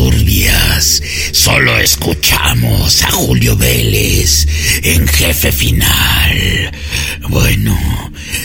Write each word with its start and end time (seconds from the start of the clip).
turbias. 0.00 1.02
Solo 1.32 1.78
escuchamos 1.78 3.02
a 3.02 3.10
Julio 3.10 3.54
Vélez 3.54 4.46
en 4.82 5.06
jefe 5.06 5.52
final. 5.52 6.72
Bueno, 7.28 7.76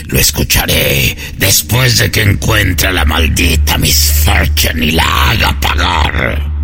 lo 0.08 0.20
escucharé 0.20 1.16
después 1.38 1.98
de 1.98 2.12
que 2.12 2.24
encuentre 2.24 2.90
a 2.90 2.92
la 2.92 3.06
maldita 3.06 3.78
Miss 3.78 4.12
Fortune 4.26 4.86
y 4.86 4.92
la 4.92 5.30
haga 5.30 5.58
pagar. 5.62 6.55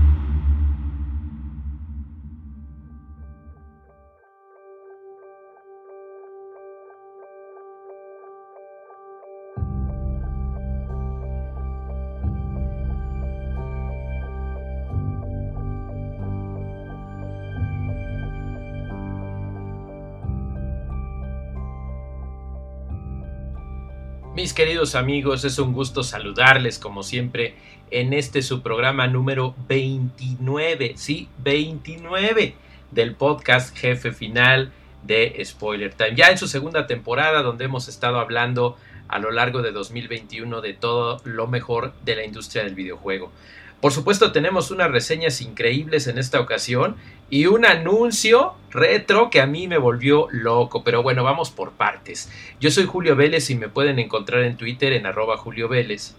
Mis 24.36 24.54
queridos 24.54 24.96
amigos, 24.96 25.44
es 25.44 25.60
un 25.60 25.74
gusto 25.74 26.04
saludarles 26.04 26.80
como 26.80 27.04
siempre 27.04 27.54
en 27.90 28.14
este 28.14 28.42
su 28.42 28.62
programa 28.62 29.06
número 29.08 29.54
29, 29.68 30.94
sí, 30.96 31.28
29 31.40 32.56
del 32.92 33.16
podcast 33.16 33.78
Jefe 33.78 34.14
Final 34.14 34.72
de 35.04 35.38
Spoiler 35.44 35.94
Time. 35.94 36.16
Ya 36.16 36.30
en 36.30 36.38
su 36.38 36.48
segunda 36.48 36.88
temporada 36.88 37.42
donde 37.42 37.66
hemos 37.66 37.90
estado 37.90 38.20
hablando 38.20 38.78
a 39.10 39.20
lo 39.20 39.32
largo 39.32 39.62
de 39.62 39.74
2021 39.74 40.62
de 40.62 40.74
todo 40.76 41.20
lo 41.26 41.48
mejor 41.48 41.94
de 42.06 42.16
la 42.16 42.24
industria 42.24 42.64
del 42.64 42.74
videojuego. 42.74 43.34
Por 43.82 43.92
supuesto 43.92 44.32
tenemos 44.32 44.70
unas 44.70 44.92
reseñas 44.92 45.42
increíbles 45.42 46.06
en 46.06 46.20
esta 46.20 46.40
ocasión 46.40 46.98
y 47.32 47.48
un 47.48 47.66
anuncio 47.66 48.54
retro 48.70 49.32
que 49.32 49.42
a 49.42 49.48
mí 49.48 49.68
me 49.68 49.80
volvió 49.80 50.28
loco, 50.30 50.84
pero 50.84 51.02
bueno, 51.02 51.24
vamos 51.24 51.50
por 51.50 51.72
partes. 51.72 52.32
Yo 52.60 52.70
soy 52.70 52.86
Julio 52.86 53.16
Vélez 53.16 53.50
y 53.50 53.56
me 53.56 53.70
pueden 53.70 53.98
encontrar 53.98 54.44
en 54.44 54.56
Twitter 54.56 54.94
en 54.94 55.08
arroba 55.08 55.38
Julio 55.38 55.68
Vélez. 55.68 56.14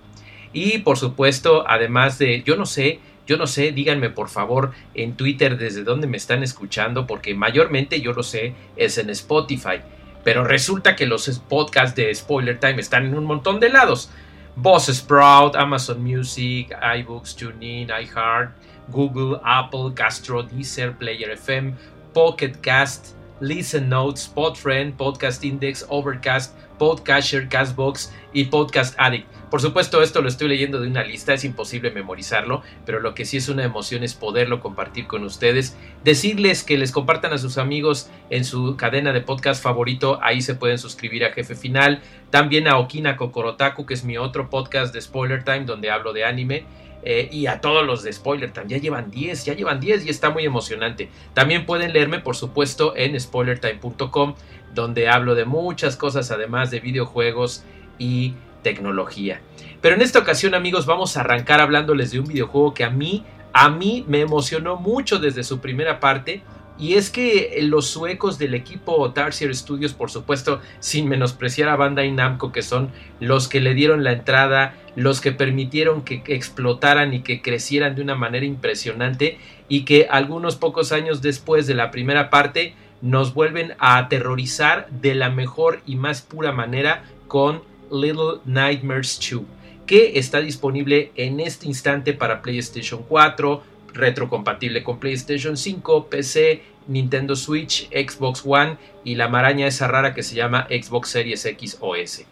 Y 0.53 0.79
por 0.79 0.99
supuesto, 0.99 1.65
además 1.69 2.19
de, 2.19 2.43
yo 2.43 2.57
no 2.57 2.67
sé, 2.67 2.99
yo 3.29 3.37
no 3.37 3.47
sé, 3.47 3.71
díganme 3.71 4.11
por 4.11 4.29
favor 4.29 4.73
en 4.95 5.17
Twitter 5.17 5.57
desde 5.57 5.85
dónde 5.85 6.09
me 6.09 6.17
están 6.17 6.43
escuchando, 6.43 7.07
porque 7.07 7.35
mayormente 7.35 8.01
yo 8.01 8.13
lo 8.13 8.25
sé, 8.25 8.55
es 8.75 8.99
en 8.99 9.09
Spotify. 9.11 9.81
Pero 10.25 10.43
resulta 10.43 10.97
que 10.97 11.07
los 11.07 11.29
podcasts 11.49 11.95
de 11.95 12.13
Spoiler 12.13 12.59
Time 12.59 12.81
están 12.81 13.07
en 13.07 13.15
un 13.15 13.25
montón 13.25 13.61
de 13.61 13.69
lados. 13.69 14.11
Boss 14.56 14.86
Sprout, 14.86 15.56
Amazon 15.56 16.03
Music, 16.03 16.70
iBooks, 16.70 17.33
TuneIn, 17.33 17.89
iHeart, 17.89 18.53
Google, 18.92 19.41
Apple, 19.44 19.91
Castro, 19.92 20.42
Deezer, 20.42 20.98
Player 20.98 21.34
FM, 21.34 21.75
Pocket 22.12 22.62
Cast, 22.62 23.17
Listen 23.43 23.89
Notes, 23.89 24.29
Podfriend, 24.29 24.97
Podcast 24.97 25.45
Index, 25.45 25.85
Overcast, 25.89 26.57
Podcatcher, 26.79 27.49
Castbox 27.49 28.12
y 28.33 28.45
Podcast 28.45 28.95
Addict. 28.99 29.27
Por 29.51 29.61
supuesto, 29.61 30.01
esto 30.01 30.23
lo 30.23 30.29
estoy 30.29 30.49
leyendo 30.49 30.81
de 30.81 30.87
una 30.87 31.03
lista, 31.03 31.34
es 31.34 31.43
imposible 31.43 31.91
memorizarlo, 31.91 32.62
pero 32.87 33.01
lo 33.01 33.15
que 33.15 33.25
sí 33.25 33.39
es 33.39 33.49
una 33.49 33.65
emoción 33.65 34.05
es 34.05 34.15
poderlo 34.15 34.61
compartir 34.61 35.09
con 35.09 35.25
ustedes. 35.25 35.77
Decirles 36.05 36.62
que 36.62 36.79
les 36.79 36.93
compartan 36.93 37.33
a 37.33 37.39
sus 37.39 37.59
amigos 37.59 38.09
en 38.31 38.45
su 38.45 38.77
cadena 38.77 39.12
de 39.12 39.23
podcast 39.23 39.61
favorito, 39.61 40.21
ahí 40.23 40.41
se 40.41 40.55
pueden 40.55 40.79
suscribir 40.79 41.25
a 41.25 41.33
Jefe 41.33 41.56
Final. 41.56 42.01
También 42.31 42.69
a 42.69 42.79
Okina 42.79 43.17
Kokorotaku, 43.17 43.87
que 43.87 43.95
es 43.95 44.05
mi 44.05 44.19
otro 44.19 44.51
podcast 44.51 44.95
de 44.95 45.01
Spoiler 45.01 45.43
Time, 45.43 45.65
donde 45.65 45.91
hablo 45.91 46.12
de 46.12 46.25
anime. 46.25 46.65
Eh, 47.05 47.28
y 47.33 47.47
a 47.47 47.61
todos 47.61 47.84
los 47.84 48.03
de 48.03 48.12
Spoiler 48.12 48.53
Time. 48.53 48.66
Ya 48.69 48.78
llevan 48.78 49.10
10, 49.10 49.44
ya 49.44 49.54
llevan 49.54 49.81
10 49.81 50.06
y 50.06 50.10
está 50.10 50.31
muy 50.31 50.44
emocionante. 50.44 51.09
También 51.34 51.66
pueden 51.66 51.93
leerme, 51.93 52.21
por 52.21 52.37
supuesto, 52.37 52.94
en 52.97 53.19
spoilertime.com, 53.19 54.34
donde 54.75 55.09
hablo 55.09 55.34
de 55.34 55.44
muchas 55.44 55.97
cosas, 55.97 56.31
además 56.31 56.71
de 56.71 56.81
videojuegos 56.81 57.65
y 57.99 58.34
tecnología. 58.62 59.41
Pero 59.81 59.97
en 59.97 60.03
esta 60.03 60.21
ocasión, 60.21 60.54
amigos, 60.54 60.87
vamos 60.87 61.16
a 61.16 61.21
arrancar 61.21 61.60
hablándoles 61.60 62.12
de 62.12 62.21
un 62.21 62.27
videojuego 62.27 62.72
que 62.72 62.84
a 62.84 62.91
mí, 62.91 63.25
a 63.53 63.69
mí 63.69 64.04
me 64.06 64.21
emocionó 64.21 64.77
mucho 64.77 65.19
desde 65.19 65.43
su 65.43 65.60
primera 65.60 65.98
parte. 65.98 66.43
Y 66.78 66.94
es 66.94 67.10
que 67.10 67.59
los 67.62 67.87
suecos 67.87 68.38
del 68.38 68.55
equipo 68.55 69.12
Tarsier 69.12 69.55
Studios, 69.55 69.93
por 69.93 70.10
supuesto, 70.10 70.60
sin 70.81 71.09
menospreciar 71.09 71.69
a 71.69 71.77
Bandai 71.77 72.10
Namco, 72.10 72.50
que 72.50 72.62
son 72.62 72.91
los 73.21 73.47
que 73.49 73.60
le 73.60 73.75
dieron 73.75 74.03
la 74.03 74.12
entrada, 74.12 74.75
los 74.97 75.21
que 75.21 75.33
permitieron 75.33 76.03
que 76.03 76.22
explotaran 76.27 77.15
y 77.15 77.22
que 77.22 77.41
crecieran 77.43 77.94
de 77.94 78.03
una 78.03 78.15
manera 78.15 78.47
impresionante, 78.47 79.38
y 79.69 79.84
que 79.84 80.09
algunos 80.10 80.56
pocos 80.56 80.93
años 80.93 81.22
después 81.22 81.66
de 81.66 81.75
la 81.75 81.91
primera 81.91 82.31
parte 82.31 82.75
nos 83.03 83.34
vuelven 83.34 83.75
a 83.78 83.99
aterrorizar 83.99 84.89
de 84.91 85.15
la 85.15 85.28
mejor 85.28 85.83
y 85.87 85.97
más 85.97 86.22
pura 86.22 86.53
manera 86.53 87.04
con 87.28 87.62
Little 87.91 88.41
Nightmares 88.44 89.21
2, 89.31 89.43
que 89.87 90.19
está 90.19 90.41
disponible 90.41 91.10
en 91.16 91.41
este 91.41 91.66
instante 91.66 92.15
para 92.15 92.41
PlayStation 92.41 93.03
4, 93.06 93.62
retrocompatible 93.92 94.82
con 94.82 94.98
PlayStation 94.98 95.56
5, 95.56 96.08
PC, 96.08 96.62
Nintendo 96.88 97.36
Switch, 97.36 97.88
Xbox 97.91 98.42
One 98.44 98.76
y 99.04 99.14
la 99.14 99.28
maraña 99.28 99.66
esa 99.66 99.88
rara 99.88 100.14
que 100.14 100.22
se 100.22 100.34
llama 100.34 100.66
Xbox 100.69 101.10
Series 101.10 101.44
X 101.44 101.78
o 101.80 101.97
S. 101.97 102.26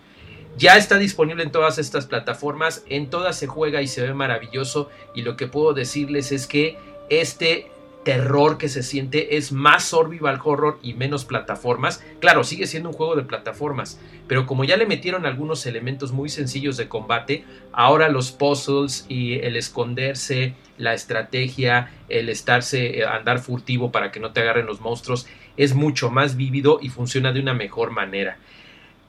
Ya 0.57 0.77
está 0.77 0.99
disponible 0.99 1.43
en 1.43 1.53
todas 1.53 1.79
estas 1.79 2.07
plataformas, 2.07 2.85
en 2.89 3.09
todas 3.09 3.39
se 3.39 3.47
juega 3.47 3.83
y 3.83 3.87
se 3.87 4.03
ve 4.03 4.15
maravilloso 4.15 4.91
y 5.15 5.23
lo 5.23 5.37
que 5.37 5.47
puedo 5.47 5.73
decirles 5.73 6.33
es 6.33 6.47
que 6.47 6.77
este 7.09 7.71
terror 8.05 8.57
que 8.57 8.69
se 8.69 8.83
siente 8.83 9.37
es 9.37 9.53
más 9.53 9.85
survival 9.85 10.41
horror 10.43 10.79
y 10.83 10.95
menos 10.95 11.25
plataformas. 11.25 12.03
Claro, 12.19 12.45
sigue 12.45 12.67
siendo 12.67 12.89
un 12.89 12.95
juego 12.95 13.17
de 13.17 13.23
plataformas, 13.23 14.01
pero 14.27 14.47
como 14.47 14.65
ya 14.65 14.77
le 14.77 14.87
metieron 14.87 15.27
algunos 15.27 15.67
elementos 15.67 16.13
muy 16.13 16.29
sencillos 16.29 16.77
de 16.77 16.89
combate, 16.89 17.45
ahora 17.73 18.09
los 18.09 18.33
puzzles 18.33 19.05
y 19.09 19.35
el 19.35 19.57
esconderse, 19.57 20.55
la 20.79 20.95
estrategia, 20.95 21.93
el 22.09 22.29
estarse 22.29 23.01
eh, 23.01 23.05
andar 23.05 23.41
furtivo 23.41 23.93
para 23.93 24.11
que 24.11 24.21
no 24.21 24.33
te 24.33 24.41
agarren 24.41 24.67
los 24.67 24.81
monstruos 24.81 25.27
es 25.57 25.75
mucho 25.75 26.11
más 26.11 26.37
vívido 26.37 26.79
y 26.81 26.89
funciona 26.89 27.33
de 27.33 27.41
una 27.41 27.53
mejor 27.55 27.91
manera. 27.91 28.39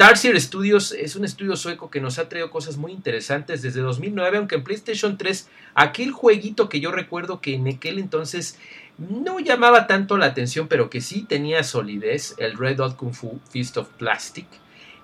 Tarsier 0.02 0.42
Studios 0.42 0.94
es 0.94 1.16
un 1.16 1.26
estudio 1.26 1.56
sueco 1.56 1.92
que 1.92 2.02
nos 2.02 2.18
ha 2.18 2.28
traído 2.28 2.50
cosas 2.50 2.78
muy 2.78 2.92
interesantes 2.92 3.62
desde 3.62 3.82
2009, 3.82 4.38
aunque 4.38 4.56
en 4.56 4.64
PlayStation 4.64 5.16
3, 5.16 5.48
aquel 5.76 6.12
jueguito 6.12 6.70
que 6.70 6.80
yo 6.80 6.92
recuerdo 6.92 7.40
que 7.40 7.54
en 7.54 7.68
aquel 7.68 8.00
entonces 8.00 8.58
no 8.98 9.40
llamaba 9.40 9.88
tanto 9.88 10.18
la 10.18 10.28
atención, 10.28 10.68
pero 10.68 10.90
que 10.90 11.02
sí 11.02 11.24
tenía 11.24 11.64
solidez, 11.64 12.36
el 12.38 12.58
Red 12.58 12.78
Dot 12.78 12.96
Kung 12.98 13.14
Fu 13.14 13.40
Fist 13.50 13.78
of 13.78 13.90
Plastic. 13.98 14.48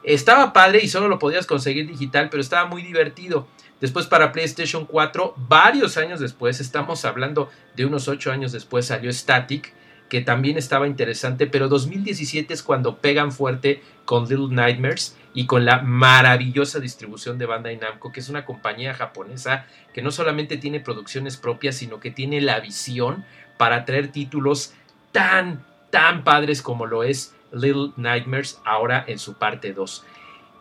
Estaba 0.04 0.54
padre 0.54 0.80
y 0.84 0.88
solo 0.88 1.08
lo 1.08 1.20
podías 1.20 1.46
conseguir 1.46 1.88
digital, 1.88 2.30
pero 2.30 2.42
estaba 2.42 2.70
muy 2.70 2.82
divertido. 2.82 3.48
Después 3.82 4.08
para 4.08 4.32
PlayStation 4.32 4.86
4, 4.86 5.36
varios 5.38 5.98
años 5.98 6.20
después, 6.20 6.60
estamos 6.60 7.06
hablando 7.06 7.50
de 7.76 7.86
unos 7.86 8.08
8 8.08 8.32
años 8.32 8.52
después, 8.52 8.86
salió 8.86 9.12
Static, 9.12 9.74
que 10.10 10.22
también 10.22 10.58
estaba 10.58 10.88
interesante, 10.88 11.48
pero 11.48 11.68
2017 11.68 12.54
es 12.54 12.64
cuando 12.64 12.98
pegan 12.98 13.32
fuerte 13.32 13.82
con 14.06 14.24
Little 14.24 14.48
Nightmares 14.50 15.18
y 15.34 15.46
con 15.46 15.66
la 15.66 15.82
maravillosa 15.82 16.80
distribución 16.80 17.38
de 17.38 17.46
Bandai 17.46 17.78
Namco, 17.78 18.12
que 18.12 18.22
es 18.22 18.30
una 18.30 18.46
compañía 18.46 18.94
japonesa 18.94 19.66
que 19.94 20.02
no 20.02 20.12
solamente 20.12 20.58
tiene 20.58 20.80
producciones 20.80 21.38
propias, 21.38 21.76
sino 21.76 22.00
que 22.00 22.10
tiene 22.10 22.42
la 22.42 22.60
visión 22.60 23.26
para 23.58 23.86
traer 23.86 24.12
títulos 24.12 24.74
tan, 25.12 25.66
tan 25.90 26.24
padres 26.24 26.62
como 26.62 26.86
lo 26.86 27.04
es 27.04 27.36
Little 27.52 27.92
Nightmares 27.98 28.60
ahora 28.66 29.04
en 29.08 29.20
su 29.20 29.34
parte 29.36 29.74
2. 29.74 30.06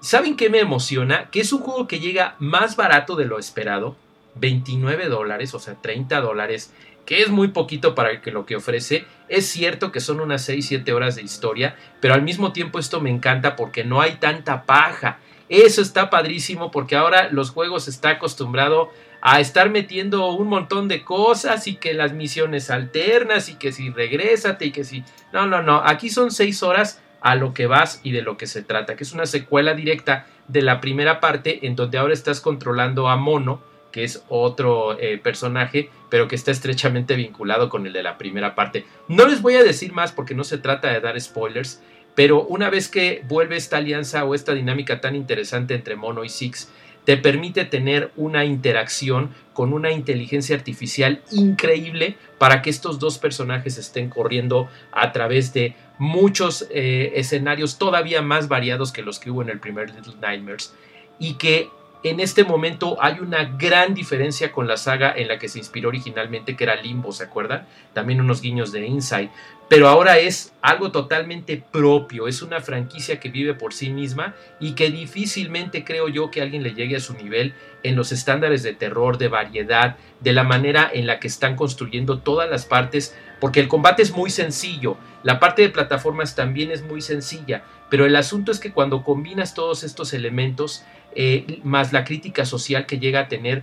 ¿Saben 0.00 0.36
qué 0.36 0.50
me 0.50 0.60
emociona? 0.60 1.30
Que 1.30 1.40
es 1.40 1.52
un 1.52 1.60
juego 1.60 1.86
que 1.88 2.00
llega 2.00 2.36
más 2.38 2.76
barato 2.76 3.16
de 3.16 3.24
lo 3.24 3.38
esperado, 3.38 3.96
29 4.36 5.08
dólares, 5.08 5.54
o 5.54 5.58
sea, 5.58 5.74
30 5.74 6.20
dólares 6.20 6.72
que 7.06 7.22
es 7.22 7.30
muy 7.30 7.48
poquito 7.48 7.94
para 7.94 8.20
que 8.20 8.32
lo 8.32 8.44
que 8.44 8.56
ofrece. 8.56 9.06
Es 9.28 9.46
cierto 9.46 9.92
que 9.92 10.00
son 10.00 10.20
unas 10.20 10.46
6-7 10.48 10.92
horas 10.92 11.14
de 11.14 11.22
historia, 11.22 11.76
pero 12.00 12.14
al 12.14 12.22
mismo 12.22 12.52
tiempo 12.52 12.78
esto 12.78 13.00
me 13.00 13.10
encanta 13.10 13.56
porque 13.56 13.84
no 13.84 14.00
hay 14.00 14.16
tanta 14.16 14.64
paja. 14.64 15.20
Eso 15.48 15.82
está 15.82 16.10
padrísimo 16.10 16.70
porque 16.70 16.96
ahora 16.96 17.28
los 17.30 17.50
juegos 17.50 17.88
está 17.88 18.10
acostumbrado 18.10 18.90
a 19.20 19.40
estar 19.40 19.70
metiendo 19.70 20.30
un 20.30 20.48
montón 20.48 20.88
de 20.88 21.02
cosas 21.02 21.66
y 21.66 21.76
que 21.76 21.94
las 21.94 22.12
misiones 22.12 22.70
alternas 22.70 23.48
y 23.48 23.56
que 23.56 23.72
si 23.72 23.90
regrésate 23.90 24.66
y 24.66 24.70
que 24.72 24.84
si... 24.84 25.04
No, 25.32 25.46
no, 25.46 25.62
no, 25.62 25.82
aquí 25.84 26.10
son 26.10 26.30
6 26.30 26.62
horas 26.62 27.02
a 27.20 27.34
lo 27.34 27.54
que 27.54 27.66
vas 27.66 28.00
y 28.04 28.12
de 28.12 28.22
lo 28.22 28.36
que 28.36 28.46
se 28.46 28.62
trata, 28.62 28.94
que 28.96 29.04
es 29.04 29.12
una 29.12 29.26
secuela 29.26 29.74
directa 29.74 30.26
de 30.48 30.62
la 30.62 30.80
primera 30.80 31.18
parte 31.18 31.66
en 31.66 31.74
donde 31.74 31.98
ahora 31.98 32.14
estás 32.14 32.40
controlando 32.40 33.08
a 33.08 33.16
Mono, 33.16 33.60
que 33.90 34.04
es 34.04 34.24
otro 34.28 34.98
eh, 35.00 35.18
personaje, 35.18 35.90
pero 36.10 36.28
que 36.28 36.36
está 36.36 36.50
estrechamente 36.50 37.16
vinculado 37.16 37.68
con 37.68 37.86
el 37.86 37.92
de 37.92 38.02
la 38.02 38.18
primera 38.18 38.54
parte. 38.54 38.84
No 39.08 39.26
les 39.26 39.42
voy 39.42 39.54
a 39.54 39.64
decir 39.64 39.92
más 39.92 40.12
porque 40.12 40.34
no 40.34 40.44
se 40.44 40.58
trata 40.58 40.92
de 40.92 41.00
dar 41.00 41.20
spoilers, 41.20 41.82
pero 42.16 42.44
una 42.46 42.70
vez 42.70 42.88
que 42.88 43.22
vuelve 43.28 43.56
esta 43.56 43.76
alianza 43.76 44.24
o 44.24 44.34
esta 44.34 44.54
dinámica 44.54 45.00
tan 45.00 45.14
interesante 45.14 45.74
entre 45.74 45.94
Mono 45.94 46.24
y 46.24 46.28
Six, 46.28 46.68
te 47.04 47.16
permite 47.16 47.64
tener 47.64 48.10
una 48.16 48.44
interacción 48.44 49.30
con 49.52 49.72
una 49.72 49.92
inteligencia 49.92 50.56
artificial 50.56 51.22
increíble 51.30 52.16
para 52.38 52.62
que 52.62 52.70
estos 52.70 52.98
dos 52.98 53.18
personajes 53.18 53.78
estén 53.78 54.08
corriendo 54.08 54.68
a 54.90 55.12
través 55.12 55.52
de 55.52 55.76
muchos 55.98 56.66
eh, 56.70 57.12
escenarios 57.14 57.78
todavía 57.78 58.22
más 58.22 58.48
variados 58.48 58.92
que 58.92 59.02
los 59.02 59.20
que 59.20 59.30
hubo 59.30 59.42
en 59.42 59.50
el 59.50 59.60
primer 59.60 59.94
Little 59.94 60.16
Nightmares 60.20 60.74
y 61.20 61.34
que 61.34 61.68
en 62.08 62.20
este 62.20 62.44
momento 62.44 62.96
hay 63.00 63.18
una 63.20 63.44
gran 63.44 63.94
diferencia 63.94 64.52
con 64.52 64.68
la 64.68 64.76
saga 64.76 65.12
en 65.16 65.28
la 65.28 65.38
que 65.38 65.48
se 65.48 65.58
inspiró 65.58 65.88
originalmente, 65.88 66.54
que 66.54 66.64
era 66.64 66.76
Limbo, 66.76 67.10
¿se 67.10 67.24
acuerdan? 67.24 67.66
También 67.94 68.20
unos 68.20 68.40
guiños 68.42 68.70
de 68.70 68.86
Inside. 68.86 69.30
Pero 69.68 69.88
ahora 69.88 70.18
es 70.18 70.52
algo 70.62 70.92
totalmente 70.92 71.60
propio, 71.72 72.28
es 72.28 72.42
una 72.42 72.60
franquicia 72.60 73.18
que 73.18 73.30
vive 73.30 73.54
por 73.54 73.74
sí 73.74 73.90
misma 73.90 74.34
y 74.60 74.74
que 74.74 74.90
difícilmente 74.90 75.84
creo 75.84 76.08
yo 76.08 76.30
que 76.30 76.40
alguien 76.40 76.62
le 76.62 76.74
llegue 76.74 76.94
a 76.94 77.00
su 77.00 77.14
nivel 77.14 77.52
en 77.82 77.96
los 77.96 78.12
estándares 78.12 78.62
de 78.62 78.74
terror, 78.74 79.18
de 79.18 79.26
variedad, 79.26 79.96
de 80.20 80.32
la 80.32 80.44
manera 80.44 80.88
en 80.92 81.08
la 81.08 81.18
que 81.18 81.26
están 81.26 81.56
construyendo 81.56 82.20
todas 82.20 82.48
las 82.48 82.64
partes, 82.64 83.16
porque 83.40 83.58
el 83.58 83.66
combate 83.66 84.02
es 84.02 84.12
muy 84.12 84.30
sencillo, 84.30 84.96
la 85.24 85.40
parte 85.40 85.62
de 85.62 85.70
plataformas 85.70 86.36
también 86.36 86.70
es 86.70 86.82
muy 86.82 87.00
sencilla, 87.00 87.64
pero 87.90 88.06
el 88.06 88.16
asunto 88.16 88.52
es 88.52 88.58
que 88.58 88.72
cuando 88.72 89.02
combinas 89.02 89.54
todos 89.54 89.84
estos 89.84 90.12
elementos, 90.12 90.84
eh, 91.14 91.60
más 91.62 91.92
la 91.92 92.04
crítica 92.04 92.44
social 92.44 92.86
que 92.86 92.98
llega 92.98 93.20
a 93.20 93.28
tener, 93.28 93.62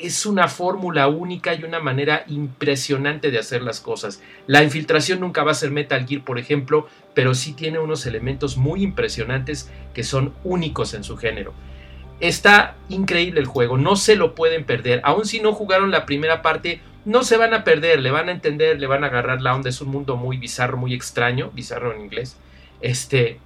es 0.00 0.26
una 0.26 0.48
fórmula 0.48 1.08
única 1.08 1.54
y 1.54 1.64
una 1.64 1.80
manera 1.80 2.24
impresionante 2.26 3.30
de 3.30 3.38
hacer 3.38 3.62
las 3.62 3.80
cosas. 3.80 4.22
La 4.46 4.62
infiltración 4.62 5.20
nunca 5.20 5.44
va 5.44 5.52
a 5.52 5.54
ser 5.54 5.70
Metal 5.70 6.06
Gear, 6.06 6.24
por 6.24 6.38
ejemplo, 6.38 6.86
pero 7.14 7.34
sí 7.34 7.52
tiene 7.52 7.78
unos 7.78 8.06
elementos 8.06 8.56
muy 8.56 8.82
impresionantes 8.82 9.70
que 9.94 10.04
son 10.04 10.32
únicos 10.44 10.94
en 10.94 11.04
su 11.04 11.16
género. 11.16 11.52
Está 12.20 12.76
increíble 12.88 13.40
el 13.40 13.46
juego, 13.46 13.76
no 13.76 13.96
se 13.96 14.16
lo 14.16 14.34
pueden 14.34 14.64
perder. 14.64 15.00
Aun 15.04 15.26
si 15.26 15.40
no 15.40 15.52
jugaron 15.52 15.90
la 15.90 16.06
primera 16.06 16.40
parte, 16.40 16.80
no 17.04 17.24
se 17.24 17.36
van 17.36 17.52
a 17.52 17.64
perder, 17.64 18.00
le 18.00 18.10
van 18.10 18.28
a 18.28 18.32
entender, 18.32 18.78
le 18.78 18.86
van 18.86 19.02
a 19.04 19.08
agarrar 19.08 19.42
la 19.42 19.54
onda. 19.54 19.68
Es 19.68 19.80
un 19.80 19.88
mundo 19.88 20.16
muy 20.16 20.36
bizarro, 20.36 20.76
muy 20.76 20.94
extraño, 20.94 21.50
bizarro 21.52 21.92
en 21.92 22.02
inglés. 22.02 22.36
Este, 22.80 23.40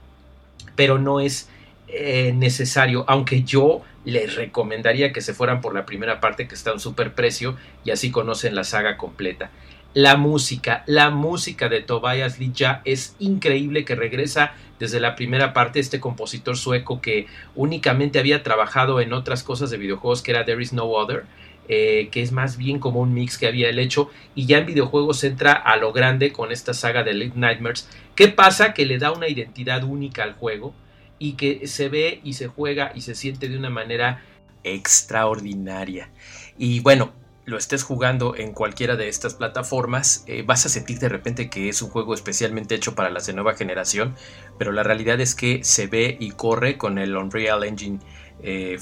pero 0.77 0.99
no 0.99 1.21
es 1.21 1.49
eh, 1.89 2.33
necesario, 2.35 3.05
aunque 3.09 3.43
yo 3.43 3.83
les 4.05 4.37
recomendaría 4.37 5.13
que 5.13 5.21
se 5.21 5.35
fueran 5.35 5.61
por 5.61 5.75
la 5.75 5.85
primera 5.85 6.21
parte 6.21 6.47
que 6.47 6.55
está 6.55 6.71
a 6.71 6.75
un 6.75 6.81
super 6.81 7.15
precio 7.15 7.57
y 7.85 7.91
así 7.91 8.11
conocen 8.11 8.55
la 8.55 8.65
saga 8.65 8.97
completa. 8.97 9.51
La 9.95 10.17
música, 10.17 10.85
la 10.87 11.11
música 11.11 11.69
de 11.69 11.81
Tobias 11.81 12.39
Lija 12.39 12.83
es 12.85 13.17
increíble 13.19 13.85
que 13.85 13.95
regresa 13.95 14.53
desde 14.79 15.01
la 15.01 15.17
primera 15.17 15.55
parte 15.55 15.81
este 15.81 16.01
compositor 16.01 16.57
sueco 16.57 17.01
que 17.01 17.27
únicamente 17.55 18.19
había 18.19 18.43
trabajado 18.43 19.01
en 19.01 19.13
otras 19.13 19.43
cosas 19.43 19.71
de 19.71 19.79
videojuegos 19.79 20.23
que 20.23 20.33
era 20.33 20.45
There 20.45 20.63
is 20.63 20.73
No 20.73 20.85
Other. 20.85 21.25
Eh, 21.69 22.11
que 22.13 22.23
es 22.23 22.31
más 22.31 22.57
bien 22.57 22.79
como 22.79 23.01
un 23.01 23.13
mix 23.13 23.39
que 23.39 23.49
había 23.49 23.69
el 23.69 23.81
hecho 23.81 24.09
y 24.37 24.47
ya 24.47 24.59
en 24.59 24.67
videojuegos 24.67 25.25
entra 25.25 25.53
a 25.53 25.77
lo 25.77 25.93
grande 25.93 26.33
con 26.33 26.53
esta 26.53 26.73
saga 26.75 27.03
de 27.03 27.13
Late 27.13 27.33
Nightmares. 27.35 27.89
¿Qué 28.15 28.29
pasa? 28.29 28.73
Que 28.73 28.87
le 28.87 28.99
da 28.99 29.11
una 29.11 29.29
identidad 29.29 29.83
única 29.83 30.23
al 30.23 30.35
juego 30.35 30.75
y 31.19 31.33
que 31.33 31.67
se 31.67 31.89
ve 31.89 32.21
y 32.23 32.35
se 32.35 32.47
juega 32.47 32.93
y 32.95 33.01
se 33.01 33.17
siente 33.17 33.49
de 33.49 33.59
una 33.59 33.71
manera 33.71 34.23
extraordinaria. 34.63 36.11
Y 36.57 36.81
bueno, 36.81 37.13
lo 37.47 37.59
estés 37.59 37.85
jugando 37.85 38.35
en 38.37 38.53
cualquiera 38.53 38.97
de 38.97 39.09
estas 39.09 39.35
plataformas, 39.35 40.25
eh, 40.27 40.43
vas 40.43 40.67
a 40.67 40.69
sentir 40.69 40.99
de 40.99 41.09
repente 41.09 41.49
que 41.49 41.69
es 41.69 41.81
un 41.81 41.91
juego 41.91 42.13
especialmente 42.15 42.75
hecho 42.75 42.95
para 42.95 43.11
las 43.11 43.27
de 43.27 43.33
nueva 43.33 43.55
generación, 43.55 44.15
pero 44.59 44.73
la 44.73 44.83
realidad 44.83 45.21
es 45.21 45.35
que 45.35 45.63
se 45.63 45.87
ve 45.87 46.17
y 46.19 46.33
corre 46.33 46.77
con 46.77 46.99
el 46.99 47.17
Unreal 47.17 47.65
Engine 47.65 47.99
4 48.39 48.43
eh, 48.43 48.79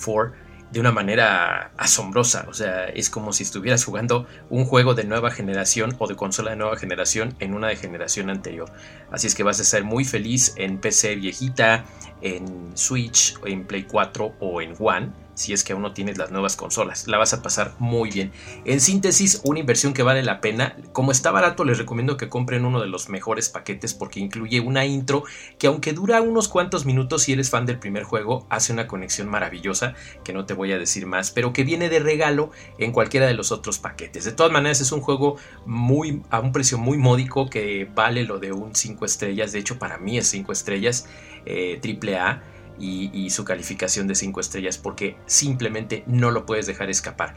de 0.70 0.80
una 0.80 0.92
manera 0.92 1.72
asombrosa. 1.76 2.46
O 2.48 2.54
sea, 2.54 2.86
es 2.86 3.10
como 3.10 3.32
si 3.32 3.42
estuvieras 3.42 3.84
jugando 3.84 4.26
un 4.50 4.64
juego 4.64 4.94
de 4.94 5.04
nueva 5.04 5.30
generación 5.30 5.94
o 5.98 6.06
de 6.06 6.16
consola 6.16 6.50
de 6.50 6.56
nueva 6.56 6.76
generación 6.76 7.34
en 7.40 7.54
una 7.54 7.68
de 7.68 7.76
generación 7.76 8.30
anterior. 8.30 8.70
Así 9.10 9.26
es 9.26 9.34
que 9.34 9.42
vas 9.42 9.60
a 9.60 9.64
ser 9.64 9.84
muy 9.84 10.04
feliz 10.04 10.54
en 10.56 10.78
PC 10.78 11.16
viejita, 11.16 11.84
en 12.20 12.76
Switch, 12.76 13.36
en 13.44 13.64
Play 13.66 13.84
4 13.84 14.34
o 14.40 14.60
en 14.60 14.74
One 14.78 15.23
si 15.34 15.52
es 15.52 15.64
que 15.64 15.72
aún 15.72 15.82
no 15.82 15.92
tienes 15.92 16.18
las 16.18 16.30
nuevas 16.30 16.56
consolas. 16.56 17.06
La 17.06 17.18
vas 17.18 17.34
a 17.34 17.42
pasar 17.42 17.74
muy 17.78 18.10
bien. 18.10 18.32
En 18.64 18.80
síntesis, 18.80 19.40
una 19.44 19.60
inversión 19.60 19.92
que 19.92 20.02
vale 20.02 20.22
la 20.22 20.40
pena. 20.40 20.76
Como 20.92 21.12
está 21.12 21.30
barato, 21.30 21.64
les 21.64 21.78
recomiendo 21.78 22.16
que 22.16 22.28
compren 22.28 22.64
uno 22.64 22.80
de 22.80 22.86
los 22.86 23.08
mejores 23.08 23.48
paquetes 23.48 23.94
porque 23.94 24.20
incluye 24.20 24.60
una 24.60 24.84
intro 24.84 25.24
que 25.58 25.66
aunque 25.66 25.92
dura 25.92 26.20
unos 26.20 26.48
cuantos 26.48 26.86
minutos 26.86 27.22
si 27.22 27.32
eres 27.32 27.50
fan 27.50 27.66
del 27.66 27.78
primer 27.78 28.04
juego, 28.04 28.46
hace 28.50 28.72
una 28.72 28.86
conexión 28.86 29.28
maravillosa 29.28 29.94
que 30.24 30.32
no 30.32 30.46
te 30.46 30.54
voy 30.54 30.72
a 30.72 30.78
decir 30.78 31.06
más, 31.06 31.30
pero 31.30 31.52
que 31.52 31.64
viene 31.64 31.88
de 31.88 31.98
regalo 31.98 32.50
en 32.78 32.92
cualquiera 32.92 33.26
de 33.26 33.34
los 33.34 33.52
otros 33.52 33.78
paquetes. 33.78 34.24
De 34.24 34.32
todas 34.32 34.52
maneras, 34.52 34.80
es 34.80 34.92
un 34.92 35.00
juego 35.00 35.36
muy 35.66 36.22
a 36.30 36.40
un 36.40 36.52
precio 36.52 36.78
muy 36.78 36.98
módico 36.98 37.48
que 37.48 37.88
vale 37.94 38.24
lo 38.24 38.38
de 38.38 38.52
un 38.52 38.74
5 38.74 39.04
estrellas. 39.04 39.52
De 39.52 39.58
hecho, 39.58 39.78
para 39.78 39.98
mí 39.98 40.18
es 40.18 40.28
5 40.28 40.52
estrellas 40.52 41.06
eh, 41.46 41.78
triple 41.80 42.18
A 42.18 42.42
y, 42.78 43.30
su 43.30 43.44
calificación 43.44 44.06
de 44.06 44.14
5 44.14 44.40
estrellas 44.40 44.78
porque 44.78 45.16
simplemente 45.26 46.04
no 46.06 46.30
lo 46.30 46.46
puedes 46.46 46.66
dejar 46.66 46.90
escapar. 46.90 47.34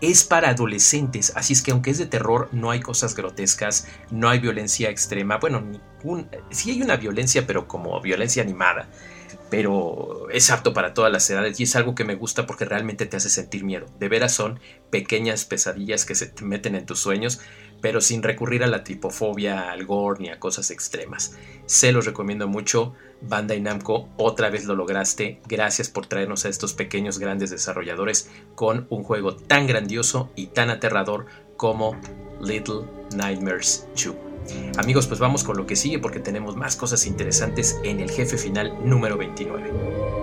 Es 0.00 0.24
para 0.24 0.50
adolescentes, 0.50 1.32
así 1.36 1.52
es 1.52 1.62
que 1.62 1.72
aunque 1.72 1.90
es 1.90 1.98
de 1.98 2.06
terror, 2.06 2.48
no 2.52 2.70
hay 2.70 2.80
cosas 2.80 3.14
grotescas, 3.14 3.86
no 4.10 4.28
hay 4.28 4.38
violencia 4.38 4.88
extrema. 4.88 5.36
Bueno, 5.38 5.60
ningún, 5.60 6.28
sí 6.50 6.70
hay 6.70 6.82
una 6.82 6.96
violencia, 6.96 7.46
pero 7.46 7.68
como 7.68 8.00
violencia 8.00 8.42
animada. 8.42 8.88
Pero 9.50 10.28
es 10.30 10.50
apto 10.50 10.72
para 10.72 10.94
todas 10.94 11.12
las 11.12 11.28
edades 11.28 11.58
y 11.58 11.64
es 11.64 11.74
algo 11.74 11.94
que 11.94 12.04
me 12.04 12.14
gusta 12.14 12.46
porque 12.46 12.64
realmente 12.64 13.06
te 13.06 13.16
hace 13.16 13.28
sentir 13.28 13.64
miedo. 13.64 13.86
De 13.98 14.08
veras 14.08 14.32
son 14.32 14.60
pequeñas 14.90 15.44
pesadillas 15.44 16.04
que 16.04 16.14
se 16.14 16.26
te 16.26 16.44
meten 16.44 16.76
en 16.76 16.86
tus 16.86 17.00
sueños, 17.00 17.40
pero 17.80 18.00
sin 18.00 18.22
recurrir 18.22 18.62
a 18.62 18.68
la 18.68 18.84
tripofobia, 18.84 19.70
al 19.70 19.84
gore 19.86 20.20
ni 20.20 20.28
a 20.28 20.38
cosas 20.38 20.70
extremas. 20.70 21.36
Se 21.66 21.92
los 21.92 22.06
recomiendo 22.06 22.46
mucho. 22.48 22.94
Bandai 23.22 23.60
Namco, 23.60 24.08
otra 24.16 24.50
vez 24.50 24.64
lo 24.64 24.74
lograste. 24.74 25.40
Gracias 25.46 25.88
por 25.88 26.06
traernos 26.06 26.44
a 26.44 26.48
estos 26.48 26.74
pequeños 26.74 27.18
grandes 27.18 27.50
desarrolladores 27.50 28.30
con 28.54 28.86
un 28.90 29.02
juego 29.02 29.36
tan 29.36 29.66
grandioso 29.66 30.30
y 30.36 30.48
tan 30.48 30.70
aterrador 30.70 31.26
como 31.56 31.96
Little 32.40 32.82
Nightmares 33.14 33.86
2. 33.94 34.14
Amigos, 34.78 35.06
pues 35.06 35.20
vamos 35.20 35.44
con 35.44 35.56
lo 35.56 35.66
que 35.66 35.76
sigue 35.76 35.98
porque 35.98 36.20
tenemos 36.20 36.56
más 36.56 36.76
cosas 36.76 37.06
interesantes 37.06 37.78
en 37.84 38.00
el 38.00 38.10
jefe 38.10 38.36
final 38.36 38.76
número 38.84 39.16
29. 39.16 40.19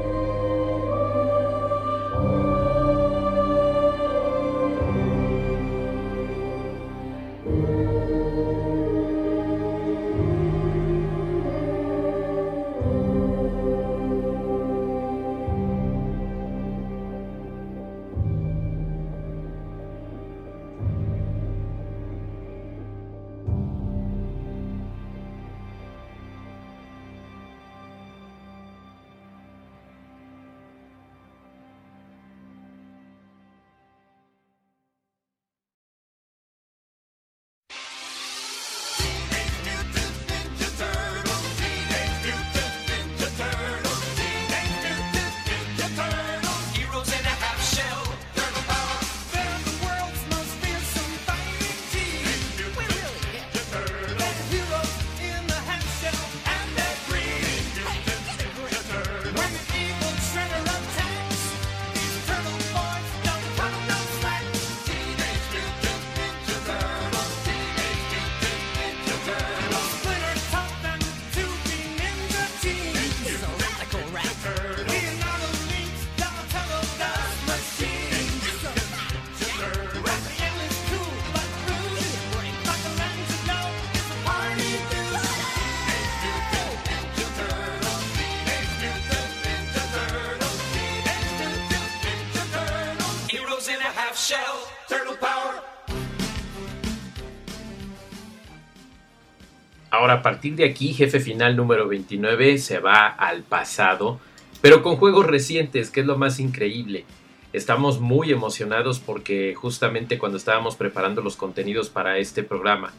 Ahora, 99.91 100.13
a 100.13 100.21
partir 100.23 100.55
de 100.55 100.65
aquí, 100.65 100.93
jefe 100.93 101.19
final 101.19 101.55
número 101.55 101.87
29 101.87 102.57
se 102.57 102.79
va 102.79 103.07
al 103.07 103.43
pasado, 103.43 104.19
pero 104.59 104.81
con 104.81 104.95
juegos 104.95 105.27
recientes, 105.27 105.91
que 105.91 105.99
es 105.99 106.07
lo 106.07 106.17
más 106.17 106.39
increíble. 106.39 107.05
Estamos 107.53 107.99
muy 107.99 108.31
emocionados 108.31 108.99
porque 108.99 109.53
justamente 109.53 110.17
cuando 110.17 110.39
estábamos 110.39 110.75
preparando 110.75 111.21
los 111.21 111.35
contenidos 111.35 111.89
para 111.89 112.17
este 112.17 112.41
programa, 112.41 112.93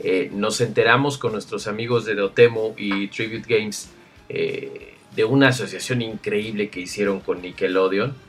eh, 0.00 0.30
nos 0.32 0.60
enteramos 0.60 1.16
con 1.16 1.32
nuestros 1.32 1.68
amigos 1.68 2.04
de 2.04 2.16
Dotemu 2.16 2.74
y 2.76 3.06
Tribute 3.06 3.46
Games 3.48 3.90
eh, 4.28 4.94
de 5.14 5.24
una 5.24 5.48
asociación 5.48 6.02
increíble 6.02 6.70
que 6.70 6.80
hicieron 6.80 7.20
con 7.20 7.40
Nickelodeon. 7.40 8.25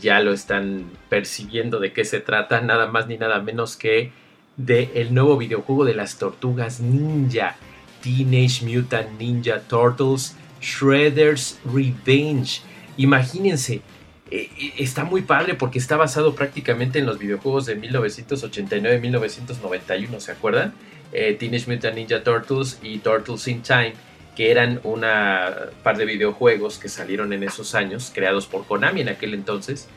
Ya 0.00 0.20
lo 0.20 0.32
están 0.32 0.90
percibiendo 1.08 1.80
de 1.80 1.92
qué 1.92 2.04
se 2.04 2.20
trata, 2.20 2.60
nada 2.60 2.88
más 2.88 3.06
ni 3.06 3.16
nada 3.16 3.40
menos 3.40 3.76
que 3.76 4.12
del 4.56 4.90
el 4.94 5.14
nuevo 5.14 5.36
videojuego 5.36 5.84
de 5.84 5.94
las 5.94 6.18
tortugas 6.18 6.80
ninja, 6.80 7.56
Teenage 8.02 8.64
Mutant 8.64 9.16
Ninja 9.18 9.60
Turtles, 9.60 10.34
Shredder's 10.60 11.60
Revenge. 11.64 12.62
Imagínense, 12.96 13.82
eh, 14.30 14.50
eh, 14.58 14.72
está 14.78 15.04
muy 15.04 15.22
padre 15.22 15.54
porque 15.54 15.78
está 15.78 15.96
basado 15.96 16.34
prácticamente 16.34 16.98
en 16.98 17.06
los 17.06 17.18
videojuegos 17.18 17.66
de 17.66 17.80
1989-1991, 17.80 20.20
¿se 20.20 20.32
acuerdan? 20.32 20.74
Eh, 21.12 21.36
Teenage 21.38 21.70
Mutant 21.70 21.94
Ninja 21.94 22.24
Turtles 22.24 22.78
y 22.82 22.98
Turtles 22.98 23.46
in 23.48 23.62
Time, 23.62 23.94
que 24.36 24.50
eran 24.50 24.80
una 24.82 25.70
par 25.82 25.96
de 25.96 26.04
videojuegos 26.04 26.78
que 26.78 26.88
salieron 26.88 27.32
en 27.32 27.42
esos 27.42 27.74
años, 27.74 28.10
creados 28.14 28.46
por 28.46 28.66
Konami 28.66 29.02
en 29.02 29.08
aquel 29.08 29.34
entonces. 29.34 29.88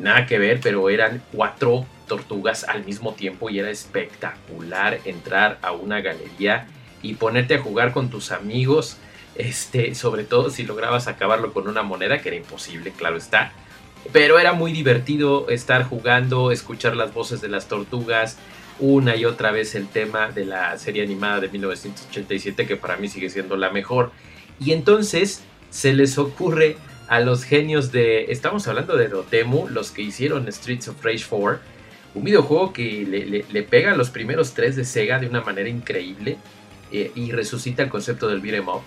Nada 0.00 0.26
que 0.26 0.38
ver, 0.38 0.60
pero 0.62 0.90
eran 0.90 1.22
cuatro 1.32 1.86
tortugas 2.06 2.64
al 2.64 2.84
mismo 2.84 3.14
tiempo 3.14 3.48
y 3.48 3.58
era 3.58 3.70
espectacular 3.70 4.98
entrar 5.04 5.58
a 5.62 5.72
una 5.72 6.00
galería 6.00 6.66
y 7.02 7.14
ponerte 7.14 7.54
a 7.54 7.62
jugar 7.62 7.92
con 7.92 8.10
tus 8.10 8.32
amigos, 8.32 8.98
este, 9.36 9.94
sobre 9.94 10.24
todo 10.24 10.50
si 10.50 10.64
lograbas 10.64 11.06
acabarlo 11.06 11.52
con 11.52 11.68
una 11.68 11.82
moneda, 11.82 12.20
que 12.20 12.28
era 12.28 12.36
imposible, 12.36 12.92
claro 12.92 13.16
está. 13.16 13.52
Pero 14.12 14.38
era 14.38 14.52
muy 14.52 14.72
divertido 14.72 15.48
estar 15.48 15.84
jugando, 15.84 16.50
escuchar 16.50 16.96
las 16.96 17.14
voces 17.14 17.40
de 17.40 17.48
las 17.48 17.68
tortugas, 17.68 18.36
una 18.80 19.16
y 19.16 19.24
otra 19.24 19.50
vez 19.50 19.74
el 19.74 19.88
tema 19.88 20.30
de 20.30 20.44
la 20.44 20.76
serie 20.78 21.02
animada 21.02 21.40
de 21.40 21.48
1987, 21.48 22.66
que 22.66 22.76
para 22.76 22.96
mí 22.96 23.08
sigue 23.08 23.30
siendo 23.30 23.56
la 23.56 23.70
mejor. 23.70 24.12
Y 24.60 24.72
entonces 24.72 25.42
se 25.70 25.92
les 25.94 26.18
ocurre 26.18 26.76
a 27.08 27.20
los 27.20 27.44
genios 27.44 27.92
de. 27.92 28.32
Estamos 28.32 28.68
hablando 28.68 28.96
de 28.96 29.08
Dotemu, 29.08 29.68
los 29.68 29.90
que 29.90 30.02
hicieron 30.02 30.50
Streets 30.50 30.88
of 30.88 31.04
Rage 31.04 31.24
4 31.28 31.78
un 32.14 32.24
videojuego 32.24 32.72
que 32.72 33.44
le, 33.48 33.62
pega 33.62 33.92
a 33.92 33.96
los 33.96 34.10
primeros 34.10 34.54
tres 34.54 34.76
de 34.76 34.84
Sega 34.84 35.18
de 35.18 35.28
una 35.28 35.40
manera 35.40 35.68
increíble 35.68 36.38
eh, 36.90 37.12
y 37.14 37.32
resucita 37.32 37.82
el 37.82 37.88
concepto 37.88 38.28
del 38.28 38.40
beat'em 38.40 38.68
up. 38.68 38.82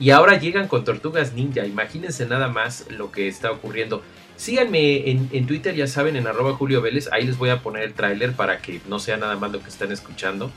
Y 0.00 0.10
ahora 0.10 0.38
llegan 0.38 0.68
con 0.68 0.84
Tortugas 0.84 1.34
Ninja. 1.34 1.64
Imagínense 1.66 2.26
nada 2.26 2.48
más 2.48 2.86
lo 2.90 3.12
que 3.12 3.28
está 3.28 3.52
ocurriendo. 3.52 4.02
Síganme 4.42 5.08
en, 5.08 5.46
Twitter, 5.46 5.72
ya 5.72 5.86
saben, 5.86 6.16
en 6.16 6.26
arroba 6.26 6.54
Julio 6.54 6.82
Vélez. 6.82 7.08
Ahí 7.12 7.24
les 7.24 7.38
voy 7.38 7.50
a 7.50 7.62
poner 7.62 7.84
el 7.84 7.94
tráiler 7.94 8.32
para 8.32 8.58
que 8.58 8.80
no 8.88 8.98
sea 8.98 9.16
nada 9.16 9.36
más 9.36 9.52
lo 9.52 9.62
que 9.62 9.68
están 9.68 9.92
escuchando. 9.92 10.50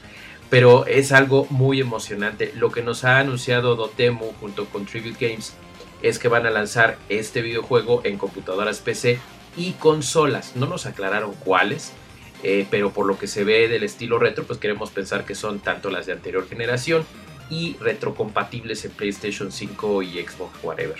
Pero 0.50 0.88
es 0.88 1.12
algo 1.12 1.46
muy 1.52 1.82
emocionante. 1.82 2.52
Lo 2.56 2.72
que 2.72 2.82
nos 2.82 3.04
ha 3.04 3.20
anunciado 3.20 3.76
Dotemu 3.76 4.32
junto 4.40 4.66
con 4.66 4.88
Tribute 4.88 5.28
Games 5.30 5.54
es 6.02 6.18
que 6.18 6.30
van 6.30 6.48
a 6.48 6.50
lanzar 6.50 6.98
este 7.10 7.44
videojuego 7.44 8.02
en 8.06 8.18
computadoras 8.18 8.80
PC 8.80 9.20
y 9.56 9.74
consolas. 9.74 10.56
No 10.56 10.66
nos 10.66 10.88
aclararon 10.88 11.36
cuáles 11.36 11.94
eh, 12.42 12.66
pero 12.72 12.92
por 12.92 13.06
lo 13.06 13.20
que 13.20 13.28
se 13.28 13.44
ve 13.44 13.68
del 13.68 13.84
estilo 13.84 14.18
retro, 14.18 14.46
pues 14.46 14.58
queremos 14.58 14.90
pensar 14.90 15.26
que 15.26 15.36
son 15.36 15.60
tanto 15.60 15.92
las 15.92 16.08
de 16.08 16.14
anterior 16.14 16.48
generación 16.50 17.06
y 17.52 17.76
retrocompatibles 17.80 18.84
en 18.86 18.92
PlayStation 18.92 19.52
5 19.52 20.02
y 20.02 20.24
Xbox, 20.24 20.64
whatever. 20.64 20.98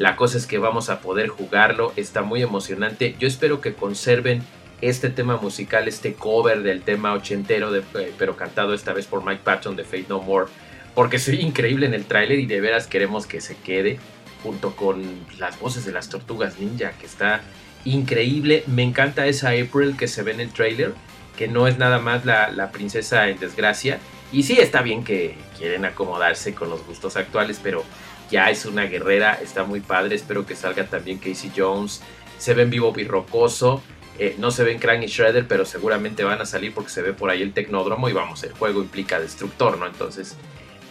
La 0.00 0.16
cosa 0.16 0.38
es 0.38 0.46
que 0.46 0.56
vamos 0.56 0.88
a 0.88 1.00
poder 1.02 1.28
jugarlo, 1.28 1.92
está 1.94 2.22
muy 2.22 2.40
emocionante. 2.40 3.16
Yo 3.20 3.28
espero 3.28 3.60
que 3.60 3.74
conserven 3.74 4.42
este 4.80 5.10
tema 5.10 5.36
musical, 5.36 5.88
este 5.88 6.14
cover 6.14 6.62
del 6.62 6.80
tema 6.80 7.12
ochentero, 7.12 7.76
eh, 7.76 7.82
pero 8.16 8.34
cantado 8.34 8.72
esta 8.72 8.94
vez 8.94 9.04
por 9.04 9.22
Mike 9.22 9.42
Patton 9.44 9.76
de 9.76 9.84
Fate 9.84 10.06
No 10.08 10.22
More, 10.22 10.46
porque 10.94 11.18
soy 11.18 11.40
increíble 11.42 11.84
en 11.84 11.92
el 11.92 12.06
tráiler 12.06 12.38
y 12.38 12.46
de 12.46 12.62
veras 12.62 12.86
queremos 12.86 13.26
que 13.26 13.42
se 13.42 13.56
quede 13.58 13.98
junto 14.42 14.74
con 14.74 15.02
las 15.38 15.60
voces 15.60 15.84
de 15.84 15.92
las 15.92 16.08
tortugas 16.08 16.58
ninja, 16.58 16.92
que 16.92 17.04
está 17.04 17.42
increíble. 17.84 18.64
Me 18.68 18.82
encanta 18.82 19.26
esa 19.26 19.48
April 19.50 19.98
que 19.98 20.08
se 20.08 20.22
ve 20.22 20.32
en 20.32 20.40
el 20.40 20.50
trailer, 20.50 20.94
que 21.36 21.46
no 21.46 21.68
es 21.68 21.76
nada 21.76 21.98
más 21.98 22.24
la, 22.24 22.70
princesa 22.72 23.28
en 23.28 23.38
desgracia. 23.38 23.98
Y 24.32 24.44
sí, 24.44 24.58
está 24.58 24.80
bien 24.80 25.04
que 25.04 25.34
quieren 25.58 25.84
acomodarse 25.84 26.54
con 26.54 26.70
los 26.70 26.86
gustos 26.86 27.18
actuales, 27.18 27.60
pero 27.62 27.84
ya 28.30 28.50
es 28.50 28.64
una 28.66 28.84
guerrera, 28.84 29.38
está 29.42 29.64
muy 29.64 29.80
padre. 29.80 30.14
Espero 30.14 30.46
que 30.46 30.54
salga 30.54 30.84
también 30.86 31.18
Casey 31.18 31.52
Jones. 31.54 32.02
Se 32.38 32.54
ven 32.54 32.70
vivo 32.70 32.92
birrocoso. 32.92 33.82
Eh, 34.18 34.36
no 34.38 34.50
se 34.50 34.64
ven 34.64 34.78
Krang 34.78 35.02
y 35.02 35.06
Shredder, 35.06 35.46
pero 35.48 35.64
seguramente 35.64 36.24
van 36.24 36.40
a 36.40 36.46
salir 36.46 36.74
porque 36.74 36.90
se 36.90 37.02
ve 37.02 37.12
por 37.12 37.30
ahí 37.30 37.42
el 37.42 37.52
tecnódromo 37.52 38.08
y 38.08 38.12
vamos, 38.12 38.42
el 38.44 38.52
juego 38.52 38.82
implica 38.82 39.18
destructor, 39.18 39.78
¿no? 39.78 39.86
Entonces, 39.86 40.36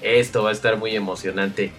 esto 0.02 0.44
va 0.44 0.50
a 0.50 0.54
estar 0.54 0.78
muy 0.78 0.96
emocionante. 0.96 1.72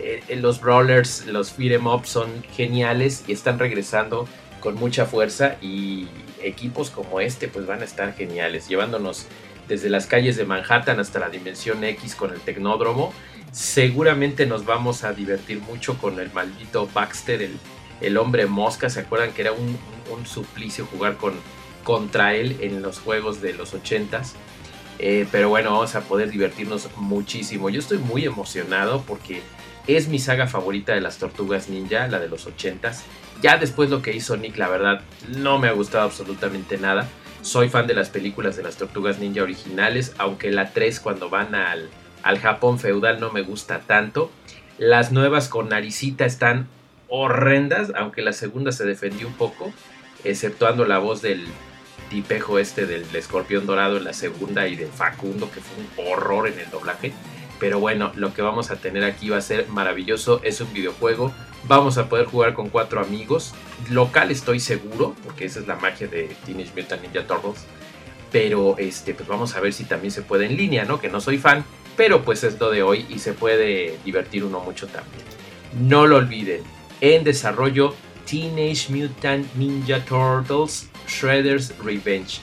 Eh, 0.00 0.22
los 0.36 0.60
brawlers, 0.60 1.26
los 1.26 1.56
beat 1.56 1.72
em 1.72 1.86
up 1.86 2.04
son 2.04 2.44
geniales 2.52 3.24
y 3.26 3.32
están 3.32 3.58
regresando 3.58 4.28
con 4.60 4.74
mucha 4.74 5.06
fuerza 5.06 5.56
y 5.60 6.08
equipos 6.42 6.90
como 6.90 7.20
este 7.20 7.48
pues 7.48 7.66
van 7.66 7.80
a 7.80 7.84
estar 7.84 8.14
geniales, 8.14 8.68
llevándonos 8.68 9.26
desde 9.66 9.90
las 9.90 10.06
calles 10.06 10.36
de 10.36 10.44
Manhattan 10.44 11.00
hasta 11.00 11.18
la 11.18 11.30
dimensión 11.30 11.82
X 11.84 12.14
con 12.14 12.32
el 12.32 12.40
tecnódromo. 12.40 13.12
Seguramente 13.52 14.46
nos 14.46 14.64
vamos 14.64 15.04
a 15.04 15.12
divertir 15.12 15.60
mucho 15.60 15.98
con 15.98 16.20
el 16.20 16.32
maldito 16.32 16.88
Baxter, 16.92 17.42
el, 17.42 17.58
el 18.00 18.16
hombre 18.16 18.46
mosca. 18.46 18.90
¿Se 18.90 19.00
acuerdan 19.00 19.32
que 19.32 19.42
era 19.42 19.52
un, 19.52 19.78
suplicio 20.26 20.86
jugar 20.86 21.16
con, 21.16 21.34
contra 21.84 22.34
él 22.34 22.56
en 22.60 22.82
los 22.82 22.98
juegos 22.98 23.40
de 23.40 23.54
los 23.54 23.74
80s? 23.74 24.32
Eh, 24.98 25.26
pero 25.30 25.48
bueno, 25.48 25.72
vamos 25.72 25.94
a 25.94 26.02
poder 26.02 26.30
divertirnos 26.30 26.88
muchísimo. 26.96 27.70
Yo 27.70 27.78
estoy 27.78 27.98
muy 27.98 28.24
emocionado 28.24 29.02
porque 29.06 29.42
es 29.86 30.08
mi 30.08 30.18
saga 30.18 30.46
favorita 30.46 30.92
de 30.92 31.00
las 31.00 31.18
tortugas 31.18 31.68
ninja, 31.68 32.08
la 32.08 32.18
de 32.18 32.28
los 32.28 32.46
80s. 32.46 33.02
Ya 33.40 33.56
después 33.56 33.90
lo 33.90 34.02
que 34.02 34.12
hizo 34.12 34.36
Nick, 34.36 34.56
la 34.58 34.68
verdad, 34.68 35.02
no 35.28 35.58
me 35.58 35.68
ha 35.68 35.72
gustado 35.72 36.04
absolutamente 36.04 36.76
nada. 36.76 37.08
Soy 37.42 37.68
fan 37.68 37.86
de 37.86 37.94
las 37.94 38.10
películas 38.10 38.56
de 38.56 38.64
las 38.64 38.76
tortugas 38.76 39.18
ninja 39.18 39.42
originales, 39.42 40.14
aunque 40.18 40.50
la 40.50 40.72
3 40.72 40.98
cuando 41.00 41.30
van 41.30 41.54
al, 41.54 41.88
al 42.22 42.38
Japón 42.38 42.78
feudal 42.78 43.20
no 43.20 43.30
me 43.30 43.42
gusta 43.42 43.80
tanto. 43.80 44.30
Las 44.78 45.12
nuevas 45.12 45.48
con 45.48 45.68
naricita 45.68 46.24
están 46.24 46.68
horrendas, 47.08 47.92
aunque 47.96 48.22
la 48.22 48.32
segunda 48.32 48.72
se 48.72 48.84
defendió 48.84 49.26
un 49.26 49.34
poco, 49.34 49.72
exceptuando 50.24 50.84
la 50.84 50.98
voz 50.98 51.22
del 51.22 51.46
tipejo 52.10 52.58
este 52.58 52.86
del 52.86 53.04
escorpión 53.14 53.66
dorado 53.66 53.96
en 53.96 54.04
la 54.04 54.12
segunda 54.12 54.68
y 54.68 54.76
de 54.76 54.86
Facundo, 54.86 55.50
que 55.50 55.60
fue 55.60 56.06
un 56.06 56.12
horror 56.12 56.48
en 56.48 56.58
el 56.58 56.70
doblaje. 56.70 57.12
Pero 57.58 57.80
bueno, 57.80 58.12
lo 58.14 58.32
que 58.34 58.42
vamos 58.42 58.70
a 58.70 58.76
tener 58.76 59.04
aquí 59.04 59.30
va 59.30 59.38
a 59.38 59.42
ser 59.42 59.68
maravilloso. 59.68 60.40
Es 60.44 60.60
un 60.60 60.72
videojuego 60.72 61.34
Vamos 61.66 61.98
a 61.98 62.08
poder 62.08 62.26
jugar 62.26 62.54
con 62.54 62.68
cuatro 62.68 63.00
amigos. 63.00 63.54
Local 63.90 64.30
estoy 64.30 64.60
seguro, 64.60 65.14
porque 65.24 65.46
esa 65.46 65.60
es 65.60 65.66
la 65.66 65.76
magia 65.76 66.06
de 66.06 66.34
Teenage 66.46 66.72
Mutant 66.76 67.02
Ninja 67.02 67.26
Turtles. 67.26 67.66
Pero 68.30 68.76
este, 68.78 69.14
pues 69.14 69.28
vamos 69.28 69.56
a 69.56 69.60
ver 69.60 69.72
si 69.72 69.84
también 69.84 70.10
se 70.10 70.22
puede 70.22 70.46
en 70.46 70.56
línea, 70.56 70.84
¿no? 70.84 71.00
Que 71.00 71.08
no 71.08 71.20
soy 71.20 71.38
fan, 71.38 71.64
pero 71.98 72.24
pues 72.24 72.44
es 72.44 72.60
lo 72.60 72.70
de 72.70 72.84
hoy 72.84 73.04
y 73.08 73.18
se 73.18 73.32
puede 73.32 73.98
divertir 74.04 74.44
uno 74.44 74.60
mucho 74.60 74.86
también. 74.86 75.24
No 75.80 76.06
lo 76.06 76.16
olviden, 76.16 76.62
en 77.00 77.24
desarrollo 77.24 77.92
Teenage 78.24 78.86
Mutant 78.90 79.52
Ninja 79.56 80.04
Turtles 80.04 80.88
Shredder's 81.08 81.76
Revenge. 81.82 82.40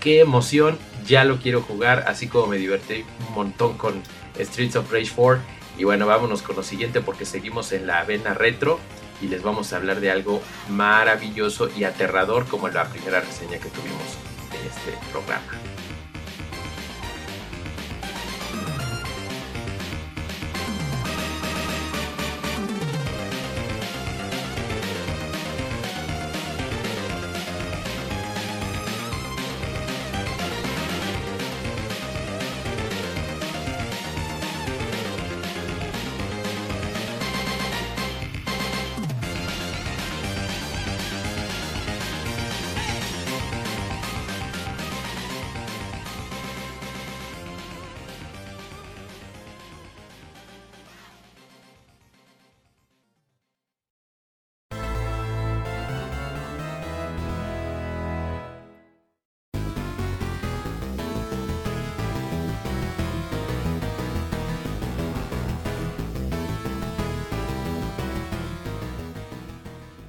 Qué 0.00 0.20
emoción, 0.20 0.76
ya 1.06 1.24
lo 1.24 1.36
quiero 1.36 1.62
jugar, 1.62 2.04
así 2.08 2.26
como 2.26 2.48
me 2.48 2.58
divertí 2.58 3.04
un 3.28 3.34
montón 3.34 3.78
con 3.78 4.02
Streets 4.36 4.74
of 4.74 4.92
Rage 4.92 5.12
4 5.14 5.40
y 5.78 5.84
bueno, 5.84 6.06
vámonos 6.06 6.42
con 6.42 6.56
lo 6.56 6.64
siguiente 6.64 7.00
porque 7.00 7.24
seguimos 7.24 7.70
en 7.70 7.86
la 7.86 8.02
vena 8.02 8.34
retro 8.34 8.80
y 9.22 9.28
les 9.28 9.42
vamos 9.42 9.72
a 9.72 9.76
hablar 9.76 10.00
de 10.00 10.10
algo 10.10 10.42
maravilloso 10.68 11.70
y 11.76 11.84
aterrador 11.84 12.46
como 12.46 12.68
la 12.68 12.88
primera 12.88 13.20
reseña 13.20 13.58
que 13.58 13.68
tuvimos 13.68 14.18
en 14.50 14.66
este 14.66 15.12
programa. 15.12 15.75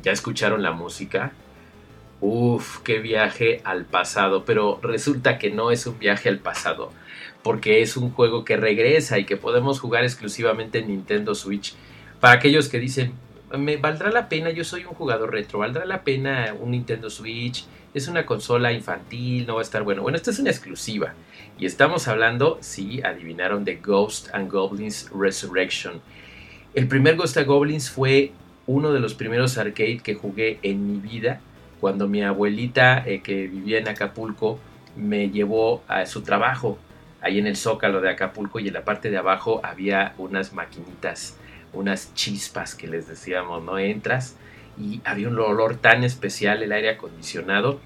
¿Ya 0.08 0.14
escucharon 0.14 0.64
la 0.64 0.72
música? 0.72 1.34
Uf, 2.22 2.78
qué 2.78 3.00
viaje 3.00 3.60
al 3.66 3.84
pasado, 3.84 4.46
pero 4.46 4.80
resulta 4.82 5.38
que 5.38 5.50
no 5.50 5.70
es 5.70 5.86
un 5.86 6.00
viaje 6.00 6.30
al 6.30 6.40
pasado, 6.40 6.94
porque 7.44 7.82
es 7.82 7.98
un 7.98 8.12
juego 8.12 8.46
que 8.46 8.56
regresa 8.56 9.20
y 9.20 9.26
que 9.26 9.36
podemos 9.36 9.82
jugar 9.82 10.06
exclusivamente 10.06 10.80
en 10.80 10.88
Nintendo 10.88 11.36
Switch. 11.36 11.76
Para 12.22 12.36
aquellos 12.36 12.70
que 12.70 12.80
dicen, 12.80 13.12
me 13.52 13.76
valdrá 13.76 14.10
la 14.10 14.30
pena, 14.30 14.50
yo 14.50 14.64
soy 14.64 14.86
un 14.86 14.94
jugador 14.94 15.34
retro, 15.34 15.60
valdrá 15.60 15.84
la 15.84 16.04
pena 16.04 16.56
un 16.58 16.72
Nintendo 16.72 17.10
Switch, 17.10 17.66
es 17.94 18.08
una 18.08 18.26
consola 18.26 18.72
infantil, 18.72 19.46
no 19.46 19.56
va 19.56 19.60
a 19.60 19.64
estar 19.64 19.84
bueno. 19.84 20.04
Bueno, 20.04 20.16
esta 20.16 20.32
es 20.32 20.40
una 20.40 20.52
exclusiva 20.52 21.16
y 21.60 21.66
estamos 21.66 22.08
hablando, 22.08 22.60
si 22.62 23.02
adivinaron, 23.02 23.66
de 23.66 23.76
Ghost 23.76 24.30
and 24.34 24.50
Goblins 24.50 25.10
Resurrection. 25.14 26.00
El 26.74 26.88
primer 26.88 27.18
Ghost 27.18 27.36
and 27.36 27.48
Goblins 27.48 27.90
fue 27.90 28.32
uno 28.68 28.92
de 28.94 29.00
los 29.00 29.14
primeros 29.14 29.58
arcade 29.58 30.00
que 30.04 30.14
jugué 30.14 30.60
en 30.62 30.92
mi 30.92 31.00
vida 31.00 31.42
cuando 31.80 32.08
mi 32.08 32.22
abuelita 32.22 33.04
eh, 33.06 33.22
que 33.22 33.48
vivía 33.48 33.80
en 33.80 33.88
Acapulco 33.88 34.60
me 34.96 35.30
llevó 35.30 35.84
a 35.88 36.06
su 36.06 36.22
trabajo 36.22 36.78
ahí 37.22 37.40
en 37.40 37.48
el 37.48 37.56
zócalo 37.56 38.02
de 38.02 38.10
Acapulco 38.10 38.60
y 38.60 38.68
en 38.68 38.74
la 38.74 38.84
parte 38.84 39.10
de 39.10 39.18
abajo 39.18 39.62
había 39.64 40.14
unas 40.18 40.54
maquinitas, 40.54 41.38
unas 41.74 42.14
chispas 42.14 42.76
que 42.76 42.88
les 42.88 43.08
decíamos, 43.08 43.64
¿no? 43.64 43.80
Entras 43.80 44.36
y 44.80 45.02
había 45.04 45.30
un 45.30 45.40
olor 45.40 45.78
tan 45.78 46.04
especial, 46.04 46.62
el 46.62 46.72
aire 46.72 46.92
acondicionado 46.92 47.80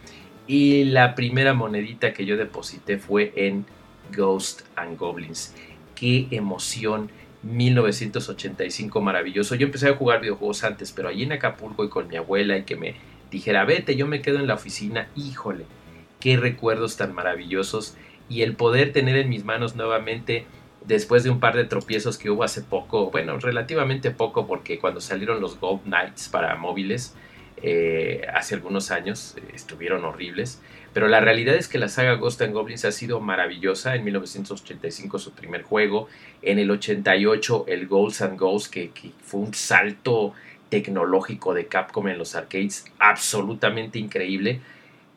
y 0.47 0.85
la 0.85 1.15
primera 1.15 1.53
monedita 1.53 2.13
que 2.13 2.25
yo 2.25 2.37
deposité 2.37 2.97
fue 2.97 3.31
en 3.35 3.65
Ghost 4.15 4.63
and 4.75 4.97
Goblins. 4.97 5.55
Qué 5.95 6.27
emoción. 6.31 7.09
1985 7.43 9.01
maravilloso. 9.01 9.55
Yo 9.55 9.65
empecé 9.65 9.89
a 9.89 9.95
jugar 9.95 10.21
videojuegos 10.21 10.63
antes, 10.63 10.91
pero 10.91 11.09
allí 11.09 11.23
en 11.23 11.31
Acapulco 11.31 11.83
y 11.83 11.89
con 11.89 12.07
mi 12.07 12.17
abuela 12.17 12.57
y 12.57 12.63
que 12.63 12.75
me 12.75 12.95
dijera, 13.31 13.65
vete, 13.65 13.95
yo 13.95 14.07
me 14.07 14.21
quedo 14.21 14.39
en 14.39 14.47
la 14.47 14.55
oficina, 14.55 15.07
híjole, 15.15 15.65
qué 16.19 16.37
recuerdos 16.37 16.97
tan 16.97 17.13
maravillosos 17.13 17.95
y 18.29 18.43
el 18.43 18.55
poder 18.55 18.93
tener 18.93 19.17
en 19.17 19.29
mis 19.29 19.43
manos 19.43 19.75
nuevamente 19.75 20.45
después 20.85 21.23
de 21.23 21.29
un 21.29 21.39
par 21.39 21.55
de 21.55 21.65
tropiezos 21.65 22.17
que 22.17 22.29
hubo 22.29 22.43
hace 22.43 22.61
poco, 22.61 23.11
bueno, 23.11 23.37
relativamente 23.39 24.11
poco 24.11 24.47
porque 24.47 24.79
cuando 24.79 24.99
salieron 24.99 25.41
los 25.41 25.59
Gold 25.59 25.83
Knights 25.83 26.29
para 26.29 26.55
móviles, 26.55 27.15
eh, 27.63 28.25
hace 28.33 28.55
algunos 28.55 28.91
años 28.91 29.35
eh, 29.37 29.41
estuvieron 29.53 30.03
horribles, 30.03 30.61
pero 30.93 31.07
la 31.07 31.19
realidad 31.19 31.55
es 31.55 31.67
que 31.67 31.77
la 31.77 31.87
saga 31.87 32.15
Ghost 32.15 32.41
and 32.41 32.53
Goblins 32.53 32.85
ha 32.85 32.91
sido 32.91 33.19
maravillosa. 33.19 33.95
En 33.95 34.03
1985 34.03 35.19
su 35.19 35.31
primer 35.31 35.63
juego, 35.63 36.07
en 36.41 36.59
el 36.59 36.69
88 36.71 37.65
el 37.67 37.87
Ghosts 37.87 38.21
and 38.23 38.39
Ghosts, 38.39 38.69
que 38.69 38.91
fue 39.23 39.41
un 39.41 39.53
salto 39.53 40.33
tecnológico 40.69 41.53
de 41.53 41.67
Capcom 41.67 42.07
en 42.07 42.17
los 42.17 42.35
arcades 42.35 42.85
absolutamente 42.97 43.99
increíble. 43.99 44.61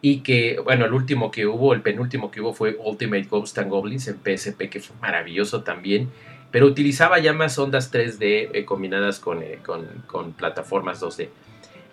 Y 0.02 0.20
que, 0.20 0.60
bueno, 0.62 0.84
el 0.84 0.92
último 0.92 1.30
que 1.30 1.46
hubo, 1.46 1.72
el 1.72 1.80
penúltimo 1.80 2.30
que 2.30 2.42
hubo 2.42 2.52
fue 2.52 2.76
Ultimate 2.78 3.22
Ghost 3.22 3.56
and 3.56 3.70
Goblins 3.70 4.06
en 4.06 4.16
PSP, 4.16 4.68
que 4.68 4.80
fue 4.80 4.94
maravilloso 5.00 5.62
también. 5.62 6.10
Pero 6.50 6.66
utilizaba 6.66 7.18
ya 7.20 7.32
más 7.32 7.58
ondas 7.58 7.90
3D 7.90 8.50
eh, 8.52 8.64
combinadas 8.66 9.18
con, 9.18 9.42
con 10.06 10.32
plataformas 10.34 11.02
2D. 11.02 11.30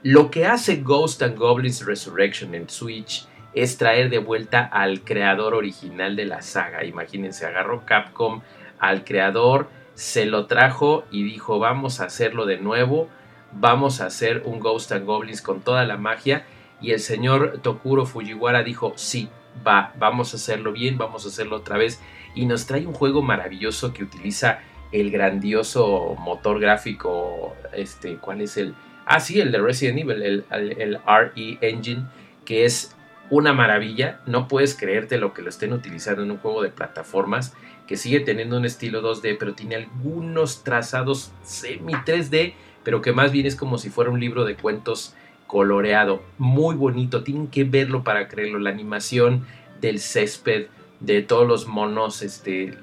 Lo 0.03 0.31
que 0.31 0.45
hace 0.45 0.77
Ghost 0.77 1.21
and 1.21 1.37
Goblins 1.37 1.85
Resurrection 1.85 2.55
en 2.55 2.69
Switch 2.69 3.27
es 3.53 3.77
traer 3.77 4.09
de 4.09 4.19
vuelta 4.19 4.61
al 4.63 5.01
creador 5.01 5.53
original 5.53 6.15
de 6.15 6.25
la 6.25 6.41
saga. 6.41 6.83
Imagínense, 6.85 7.45
agarró 7.45 7.85
Capcom 7.85 8.41
al 8.79 9.03
creador, 9.03 9.69
se 9.93 10.25
lo 10.25 10.47
trajo 10.47 11.03
y 11.11 11.23
dijo 11.23 11.59
vamos 11.59 11.99
a 11.99 12.05
hacerlo 12.05 12.45
de 12.45 12.57
nuevo 12.57 13.09
vamos 13.53 14.01
a 14.01 14.05
hacer 14.07 14.43
un 14.45 14.59
Ghost 14.59 14.91
and 14.91 15.05
Goblins 15.05 15.41
con 15.41 15.61
toda 15.61 15.85
la 15.85 15.97
magia. 15.97 16.45
Y 16.81 16.91
el 16.91 16.99
señor 16.99 17.59
Tokuro 17.61 18.05
Fujiwara 18.05 18.63
dijo, 18.63 18.93
sí, 18.95 19.29
va, 19.65 19.93
vamos 19.97 20.33
a 20.33 20.37
hacerlo 20.37 20.71
bien, 20.71 20.97
vamos 20.97 21.25
a 21.25 21.29
hacerlo 21.29 21.57
otra 21.57 21.77
vez. 21.77 22.01
Y 22.33 22.45
nos 22.45 22.65
trae 22.65 22.85
un 22.87 22.93
juego 22.93 23.21
maravilloso 23.21 23.93
que 23.93 24.03
utiliza 24.03 24.59
el 24.91 25.11
grandioso 25.11 26.15
motor 26.19 26.59
gráfico, 26.59 27.55
este, 27.73 28.17
¿cuál 28.17 28.41
es 28.41 28.57
el? 28.57 28.73
Ah, 29.05 29.19
sí, 29.19 29.39
el 29.39 29.51
de 29.51 29.59
Resident 29.59 29.99
Evil, 29.99 30.21
el, 30.21 30.99
RE 31.05 31.57
Engine, 31.61 32.05
que 32.45 32.65
es 32.65 32.95
una 33.29 33.53
maravilla. 33.53 34.21
No 34.25 34.47
puedes 34.47 34.75
creerte 34.75 35.17
lo 35.17 35.33
que 35.33 35.41
lo 35.41 35.49
estén 35.49 35.73
utilizando 35.73 36.23
en 36.23 36.31
un 36.31 36.37
juego 36.37 36.61
de 36.61 36.69
plataformas 36.69 37.53
que 37.87 37.97
sigue 37.97 38.21
teniendo 38.21 38.57
un 38.57 38.65
estilo 38.65 39.01
2D, 39.01 39.37
pero 39.39 39.53
tiene 39.53 39.75
algunos 39.75 40.63
trazados 40.63 41.31
semi 41.43 41.93
3D 41.93 42.53
pero 42.83 43.01
que 43.01 43.11
más 43.11 43.31
bien 43.31 43.45
es 43.45 43.55
como 43.55 43.77
si 43.77 43.89
fuera 43.89 44.09
un 44.09 44.19
libro 44.19 44.45
de 44.45 44.55
cuentos 44.55 45.13
coloreado, 45.47 46.21
muy 46.37 46.75
bonito, 46.75 47.23
tienen 47.23 47.47
que 47.47 47.63
verlo 47.63 48.03
para 48.03 48.27
creerlo, 48.27 48.59
la 48.59 48.69
animación 48.69 49.45
del 49.81 49.99
césped, 49.99 50.67
de 51.01 51.21
todos 51.21 51.47
los 51.47 51.67
monos, 51.67 52.21
este, 52.21 52.77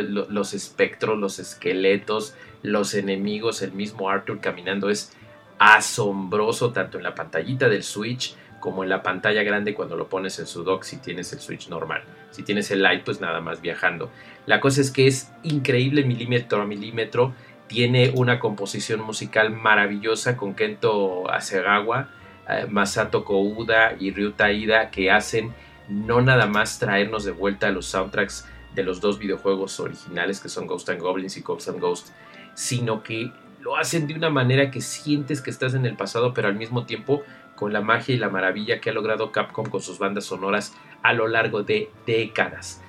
los 0.00 0.54
espectros, 0.54 1.18
los 1.18 1.38
esqueletos, 1.38 2.34
los 2.62 2.94
enemigos, 2.94 3.60
el 3.60 3.72
mismo 3.72 4.08
Arthur 4.08 4.40
caminando 4.40 4.88
es 4.88 5.12
asombroso 5.60 6.72
tanto 6.72 6.96
en 6.96 7.04
la 7.04 7.14
pantallita 7.14 7.68
del 7.68 7.82
Switch 7.82 8.34
como 8.60 8.82
en 8.82 8.88
la 8.88 9.02
pantalla 9.02 9.42
grande 9.42 9.74
cuando 9.74 9.94
lo 9.94 10.08
pones 10.08 10.38
en 10.38 10.46
su 10.46 10.64
dock 10.64 10.84
si 10.84 10.96
tienes 10.96 11.32
el 11.34 11.40
Switch 11.40 11.68
normal. 11.68 12.02
Si 12.30 12.42
tienes 12.42 12.70
el 12.70 12.82
Lite, 12.82 13.02
pues 13.04 13.20
nada 13.20 13.42
más 13.42 13.60
viajando. 13.60 14.10
La 14.46 14.58
cosa 14.58 14.80
es 14.80 14.90
que 14.90 15.06
es 15.06 15.30
increíble 15.42 16.02
milímetro 16.02 16.62
a 16.62 16.64
milímetro 16.64 17.34
tiene 17.66 18.10
una 18.16 18.40
composición 18.40 19.00
musical 19.02 19.50
maravillosa 19.50 20.36
con 20.36 20.54
Kento 20.54 21.30
Asegawa, 21.30 22.08
eh, 22.48 22.66
Masato 22.68 23.24
Kouda 23.24 23.96
y 24.00 24.12
Ryuta 24.12 24.50
Ida 24.50 24.90
que 24.90 25.10
hacen 25.10 25.52
no 25.88 26.22
nada 26.22 26.46
más 26.46 26.78
traernos 26.78 27.24
de 27.24 27.32
vuelta 27.32 27.70
los 27.70 27.84
soundtracks 27.86 28.46
de 28.74 28.82
los 28.82 29.00
dos 29.02 29.18
videojuegos 29.18 29.78
originales 29.78 30.40
que 30.40 30.48
son 30.48 30.66
Ghost 30.66 30.88
and 30.88 31.00
Goblins 31.00 31.36
y 31.36 31.42
Ghost 31.42 31.68
and 31.68 31.80
Ghost, 31.80 32.08
sino 32.54 33.02
que 33.02 33.30
lo 33.60 33.76
hacen 33.76 34.06
de 34.06 34.14
una 34.14 34.30
manera 34.30 34.70
que 34.70 34.80
sientes 34.80 35.40
que 35.40 35.50
estás 35.50 35.74
en 35.74 35.86
el 35.86 35.96
pasado, 35.96 36.34
pero 36.34 36.48
al 36.48 36.56
mismo 36.56 36.86
tiempo 36.86 37.22
con 37.54 37.72
la 37.72 37.80
magia 37.80 38.14
y 38.14 38.18
la 38.18 38.30
maravilla 38.30 38.80
que 38.80 38.90
ha 38.90 38.92
logrado 38.92 39.32
Capcom 39.32 39.66
con 39.66 39.82
sus 39.82 39.98
bandas 39.98 40.24
sonoras 40.24 40.74
a 41.02 41.12
lo 41.12 41.28
largo 41.28 41.62
de 41.62 41.90
décadas 42.06 42.82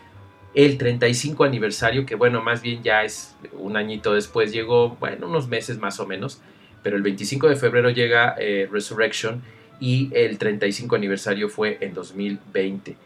el 0.54 0.78
35 0.78 1.44
aniversario, 1.44 2.06
que 2.06 2.16
bueno, 2.16 2.42
más 2.42 2.62
bien 2.62 2.84
ya 2.84 3.04
es 3.04 3.36
un 3.54 3.78
añito 3.78 4.14
después, 4.14 4.52
llegó, 4.52 4.98
bueno, 5.00 5.28
unos 5.28 5.48
meses 5.48 5.80
más 5.80 6.00
o 6.00 6.06
menos, 6.06 6.42
pero 6.84 6.98
el 6.98 7.04
25 7.04 7.48
de 7.48 7.56
febrero 7.56 7.90
llega 7.90 8.36
eh, 8.38 8.68
Resurrection 8.70 9.42
y 9.80 10.10
el 10.14 10.38
35 10.38 10.96
aniversario 10.96 11.48
fue 11.48 11.78
en 11.82 11.94
2020. 11.94 12.98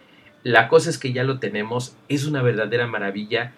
La 0.44 0.68
cosa 0.68 0.90
es 0.90 0.98
que 0.98 1.14
ya 1.14 1.24
lo 1.24 1.40
tenemos, 1.40 1.96
es 2.10 2.26
una 2.26 2.42
verdadera 2.42 2.88
maravilla. 2.88 3.54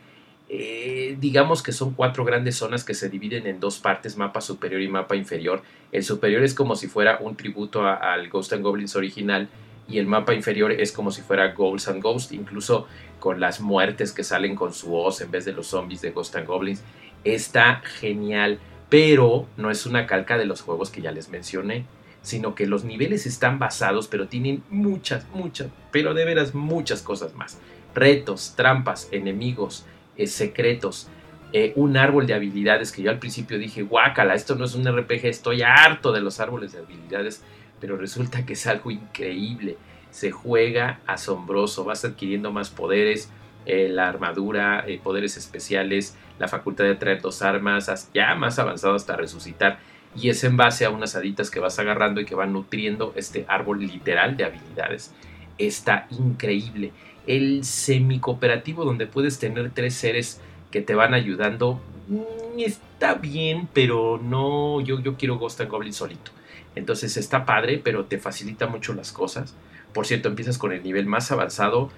Eh, 0.50 1.18
digamos 1.20 1.62
que 1.62 1.74
son 1.74 1.94
cuatro 1.94 2.24
grandes 2.24 2.56
zonas 2.56 2.86
que 2.86 2.94
se 2.94 3.10
dividen 3.10 3.48
en 3.48 3.60
dos 3.60 3.80
partes, 3.80 4.16
mapa 4.16 4.40
superior 4.40 4.82
y 4.82 4.88
mapa 4.88 5.16
inferior. 5.16 5.62
El 5.92 6.04
superior 6.04 6.44
es 6.44 6.54
como 6.54 6.76
si 6.76 6.88
fuera 6.88 7.18
un 7.20 7.36
tributo 7.36 7.86
al 7.86 8.30
Ghost 8.30 8.54
and 8.54 8.64
Goblins 8.64 8.96
original 8.96 9.50
y 9.90 10.00
el 10.00 10.06
mapa 10.06 10.34
inferior 10.34 10.72
es 10.72 10.92
como 10.92 11.12
si 11.12 11.22
fuera 11.22 11.54
Ghosts 11.54 11.90
and 11.90 12.02
Ghosts, 12.02 12.32
incluso 12.34 12.88
con 13.20 13.40
las 13.40 13.60
muertes 13.60 14.14
que 14.14 14.24
salen 14.24 14.56
con 14.56 14.74
su 14.74 14.90
voz 14.90 15.22
en 15.22 15.32
vez 15.32 15.46
de 15.46 15.54
los 15.54 15.68
zombies 15.68 16.02
de 16.02 16.12
Ghost 16.12 16.36
and 16.36 16.48
Goblins. 16.48 16.84
Está 17.24 17.82
genial, 18.00 18.60
pero 18.90 19.48
no 19.58 19.70
es 19.70 19.86
una 19.86 20.06
calca 20.06 20.38
de 20.38 20.46
los 20.46 20.62
juegos 20.62 20.90
que 20.90 21.02
ya 21.02 21.12
les 21.12 21.30
mencioné, 21.30 21.86
sino 22.22 22.56
que 22.56 22.68
los 22.68 22.84
niveles 22.84 23.26
están 23.26 23.60
basados, 23.60 24.08
pero 24.08 24.28
tienen 24.28 24.64
muchas, 24.70 25.26
muchas, 25.34 25.70
pero 25.92 26.14
de 26.14 26.26
veras 26.26 26.54
muchas 26.54 27.02
cosas 27.02 27.34
más. 27.36 27.60
Retos, 27.96 28.54
trampas, 28.56 29.08
enemigos, 29.12 29.86
eh, 30.18 30.28
secretos, 30.28 31.10
eh, 31.54 31.74
un 31.76 31.98
árbol 31.98 32.28
de 32.28 32.34
habilidades 32.34 32.92
que 32.92 33.02
yo 33.02 33.10
al 33.10 33.20
principio 33.20 33.58
dije, 33.58 33.84
guácala, 33.84 34.34
esto 34.34 34.56
no 34.56 34.66
es 34.66 34.76
un 34.76 34.86
RPG, 34.86 35.26
estoy 35.26 35.62
harto 35.62 36.12
de 36.12 36.22
los 36.22 36.40
árboles 36.40 36.74
de 36.74 36.80
habilidades 36.80 37.44
pero 37.80 37.98
resulta 37.98 38.46
que 38.46 38.54
es 38.54 38.68
algo 38.68 38.92
increíble. 38.92 39.78
Se 40.10 40.32
juega 40.32 41.00
asombroso, 41.06 41.84
vas 41.84 42.06
adquiriendo 42.06 42.52
más 42.52 42.70
poderes, 42.70 43.30
eh, 43.66 43.90
la 43.90 44.08
armadura, 44.08 44.86
poderes 45.04 45.38
especiales, 45.38 46.16
la 46.40 46.48
facultad 46.48 46.86
de 46.86 46.96
traer 46.96 47.22
dos 47.22 47.42
armas, 47.42 48.10
ya 48.14 48.34
más 48.36 48.58
avanzado 48.60 48.96
hasta 48.96 49.16
resucitar. 49.16 49.80
Y 50.16 50.30
es 50.30 50.44
en 50.44 50.58
base 50.58 50.86
a 50.86 50.90
unas 50.90 51.16
haditas 51.16 51.52
que 51.52 51.60
vas 51.60 51.78
agarrando 51.78 52.22
y 52.22 52.26
que 52.26 52.34
van 52.34 52.54
nutriendo 52.54 53.14
este 53.16 53.46
árbol 53.48 53.80
literal 53.80 54.38
de 54.38 54.46
habilidades. 54.46 55.14
Está 55.58 56.08
increíble. 56.12 56.92
El 57.28 57.64
semi-cooperativo 57.64 58.86
donde 58.86 59.06
puedes 59.06 59.38
tener 59.40 59.72
tres 59.72 59.94
seres 59.94 60.42
que 60.72 60.82
te 60.82 60.96
van 60.96 61.14
ayudando 61.14 61.80
mm, 62.08 62.60
está 62.60 63.14
bien, 63.16 63.68
pero 63.74 64.20
no, 64.22 64.82
yo, 64.82 65.00
yo 65.00 65.16
quiero 65.18 65.38
Ghost 65.38 65.62
and 65.62 65.70
Goblin 65.70 65.94
solito. 65.94 66.32
Entonces 66.76 67.18
está 67.18 67.46
padre, 67.46 67.82
pero 67.84 68.06
te 68.06 68.20
facilita 68.20 68.68
mucho 68.68 68.94
las 68.94 69.12
cosas. 69.12 69.56
Por 69.94 70.06
cierto, 70.06 70.30
empiezas 70.30 70.58
con 70.58 70.72
el 70.72 70.84
nivel 70.84 71.06
más 71.06 71.32
avanzado. 71.32 71.90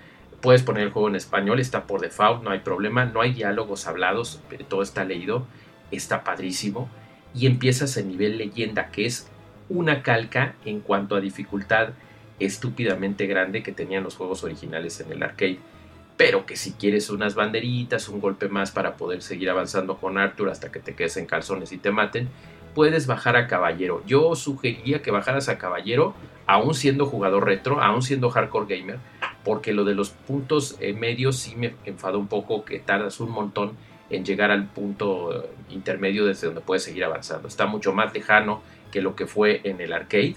Puedes 0.42 0.64
poner 0.64 0.84
el 0.84 0.92
juego 0.92 1.10
en 1.10 1.16
español, 1.16 1.60
está 1.60 1.86
por 1.86 2.00
default, 2.00 2.44
no 2.44 2.52
hay 2.52 2.60
problema. 2.60 3.06
No 3.06 3.22
hay 3.22 3.34
diálogos 3.34 3.88
hablados, 3.88 4.40
todo 4.70 4.82
está 4.82 5.04
leído. 5.04 5.46
Está 5.92 6.24
padrísimo. 6.24 6.90
Y 7.36 7.46
empiezas 7.46 7.98
el 7.98 8.08
nivel 8.08 8.38
leyenda, 8.38 8.90
que 8.90 9.06
es 9.06 9.28
una 9.68 10.02
calca 10.02 10.56
en 10.66 10.80
cuanto 10.80 11.16
a 11.16 11.22
dificultad 11.22 11.90
estúpidamente 12.40 13.28
grande 13.28 13.64
que 13.64 13.72
tenían 13.72 14.04
los 14.04 14.16
juegos 14.16 14.44
originales 14.44 15.00
en 15.00 15.12
el 15.12 15.24
arcade. 15.24 15.60
Pero 16.18 16.46
que 16.46 16.58
si 16.58 16.74
quieres 16.74 17.10
unas 17.10 17.36
banderitas, 17.36 18.10
un 18.10 18.20
golpe 18.20 18.50
más 18.50 18.72
para 18.72 18.98
poder 18.98 19.22
seguir 19.22 19.50
avanzando 19.50 19.98
con 19.98 20.18
Arthur 20.18 20.50
hasta 20.50 20.72
que 20.72 20.80
te 20.80 20.94
quedes 20.94 21.18
en 21.18 21.26
calzones 21.26 21.72
y 21.72 21.78
te 21.78 21.92
maten, 21.92 22.30
puedes 22.74 23.08
bajar 23.08 23.36
a 23.36 23.48
caballero. 23.48 24.04
Yo 24.06 24.36
sugería 24.36 25.02
que 25.02 25.12
bajaras 25.12 25.50
a 25.50 25.58
caballero, 25.58 26.14
aún 26.46 26.74
siendo 26.74 27.06
jugador 27.06 27.46
retro, 27.46 27.82
aún 27.82 28.02
siendo 28.02 28.30
hardcore 28.30 28.78
gamer, 28.78 29.00
porque 29.44 29.74
lo 29.74 29.86
de 29.86 29.96
los 29.96 30.10
puntos 30.10 30.78
eh, 30.80 30.94
medios 30.94 31.38
sí 31.38 31.56
me 31.56 31.76
enfada 31.86 32.18
un 32.18 32.28
poco 32.28 32.66
que 32.66 32.80
tardas 32.80 33.20
un 33.20 33.32
montón 33.32 33.74
en 34.10 34.26
llegar 34.26 34.52
al 34.52 34.66
punto 34.66 35.34
eh, 35.34 35.50
intermedio 35.70 36.26
desde 36.26 36.48
donde 36.48 36.62
puedes 36.62 36.84
seguir 36.84 37.04
avanzando. 37.04 37.48
Está 37.48 37.66
mucho 37.66 37.94
más 37.94 38.14
lejano 38.14 38.62
que 38.92 39.02
lo 39.02 39.16
que 39.16 39.28
fue 39.28 39.62
en 39.64 39.82
el 39.82 39.94
arcade. 39.94 40.36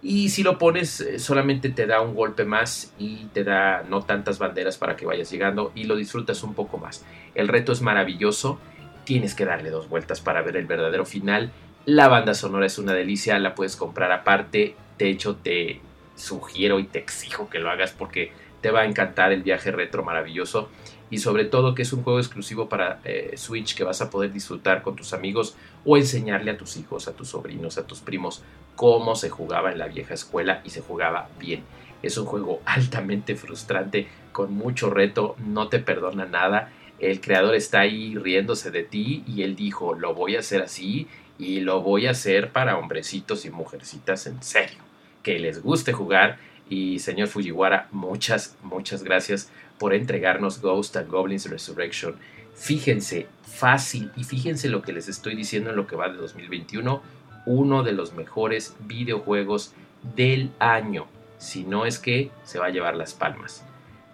Y 0.00 0.28
si 0.28 0.42
lo 0.42 0.58
pones, 0.58 1.00
eh, 1.00 1.18
solamente 1.18 1.70
te 1.70 1.86
da 1.86 2.00
un 2.00 2.14
golpe 2.14 2.44
más 2.44 2.92
y 2.98 3.26
te 3.32 3.42
da 3.42 3.84
no 3.88 4.02
tantas 4.02 4.38
banderas 4.38 4.78
para 4.78 4.96
que 4.96 5.06
vayas 5.06 5.30
llegando 5.30 5.72
y 5.74 5.84
lo 5.84 5.96
disfrutas 5.96 6.42
un 6.42 6.54
poco 6.54 6.78
más. 6.78 7.04
El 7.34 7.48
reto 7.48 7.72
es 7.72 7.82
maravilloso, 7.82 8.60
tienes 9.04 9.34
que 9.34 9.44
darle 9.44 9.70
dos 9.70 9.88
vueltas 9.88 10.20
para 10.20 10.42
ver 10.42 10.56
el 10.56 10.66
verdadero 10.66 11.04
final. 11.04 11.50
La 11.84 12.08
banda 12.08 12.34
sonora 12.34 12.66
es 12.66 12.78
una 12.78 12.94
delicia, 12.94 13.38
la 13.38 13.54
puedes 13.54 13.74
comprar 13.74 14.12
aparte. 14.12 14.76
De 14.98 15.08
hecho, 15.08 15.36
te 15.36 15.80
sugiero 16.14 16.78
y 16.78 16.84
te 16.84 16.98
exijo 16.98 17.48
que 17.48 17.58
lo 17.58 17.70
hagas 17.70 17.92
porque 17.92 18.32
te 18.60 18.70
va 18.70 18.80
a 18.80 18.84
encantar 18.84 19.32
el 19.32 19.42
viaje 19.42 19.70
retro 19.70 20.04
maravilloso 20.04 20.68
y 21.10 21.18
sobre 21.18 21.44
todo 21.44 21.74
que 21.74 21.82
es 21.82 21.92
un 21.92 22.02
juego 22.02 22.18
exclusivo 22.18 22.68
para 22.68 23.00
eh, 23.04 23.32
Switch 23.36 23.74
que 23.74 23.84
vas 23.84 24.00
a 24.00 24.10
poder 24.10 24.32
disfrutar 24.32 24.82
con 24.82 24.96
tus 24.96 25.12
amigos 25.12 25.56
o 25.84 25.96
enseñarle 25.96 26.50
a 26.50 26.58
tus 26.58 26.76
hijos, 26.76 27.08
a 27.08 27.12
tus 27.12 27.28
sobrinos, 27.28 27.78
a 27.78 27.86
tus 27.86 28.00
primos 28.00 28.42
cómo 28.76 29.16
se 29.16 29.28
jugaba 29.28 29.72
en 29.72 29.78
la 29.78 29.88
vieja 29.88 30.14
escuela 30.14 30.62
y 30.64 30.70
se 30.70 30.82
jugaba 30.82 31.28
bien. 31.40 31.64
Es 32.02 32.16
un 32.16 32.26
juego 32.26 32.60
altamente 32.66 33.34
frustrante, 33.34 34.06
con 34.32 34.54
mucho 34.54 34.90
reto, 34.90 35.34
no 35.38 35.68
te 35.68 35.80
perdona 35.80 36.26
nada. 36.26 36.72
El 37.00 37.20
creador 37.20 37.54
está 37.54 37.80
ahí 37.80 38.16
riéndose 38.16 38.70
de 38.70 38.84
ti 38.84 39.24
y 39.26 39.42
él 39.42 39.56
dijo, 39.56 39.94
lo 39.94 40.14
voy 40.14 40.36
a 40.36 40.40
hacer 40.40 40.62
así 40.62 41.08
y 41.38 41.60
lo 41.60 41.80
voy 41.80 42.06
a 42.06 42.10
hacer 42.10 42.50
para 42.50 42.76
hombrecitos 42.76 43.44
y 43.44 43.50
mujercitas 43.50 44.26
en 44.26 44.42
serio, 44.42 44.78
que 45.22 45.38
les 45.38 45.62
guste 45.62 45.92
jugar. 45.92 46.38
Y 46.70 46.98
señor 46.98 47.28
Fujiwara, 47.28 47.88
muchas, 47.92 48.56
muchas 48.62 49.02
gracias 49.02 49.50
por 49.78 49.94
entregarnos 49.94 50.60
Ghost 50.60 50.96
and 50.96 51.08
Goblins 51.08 51.48
Resurrection. 51.48 52.16
Fíjense, 52.54 53.26
fácil, 53.42 54.10
y 54.16 54.24
fíjense 54.24 54.68
lo 54.68 54.82
que 54.82 54.92
les 54.92 55.08
estoy 55.08 55.34
diciendo 55.34 55.70
en 55.70 55.76
lo 55.76 55.86
que 55.86 55.96
va 55.96 56.08
de 56.08 56.16
2021, 56.16 57.02
uno 57.46 57.82
de 57.82 57.92
los 57.92 58.14
mejores 58.14 58.74
videojuegos 58.80 59.72
del 60.16 60.50
año. 60.58 61.06
Si 61.38 61.64
no 61.64 61.86
es 61.86 61.98
que 61.98 62.30
se 62.42 62.58
va 62.58 62.66
a 62.66 62.70
llevar 62.70 62.96
las 62.96 63.14
palmas. 63.14 63.64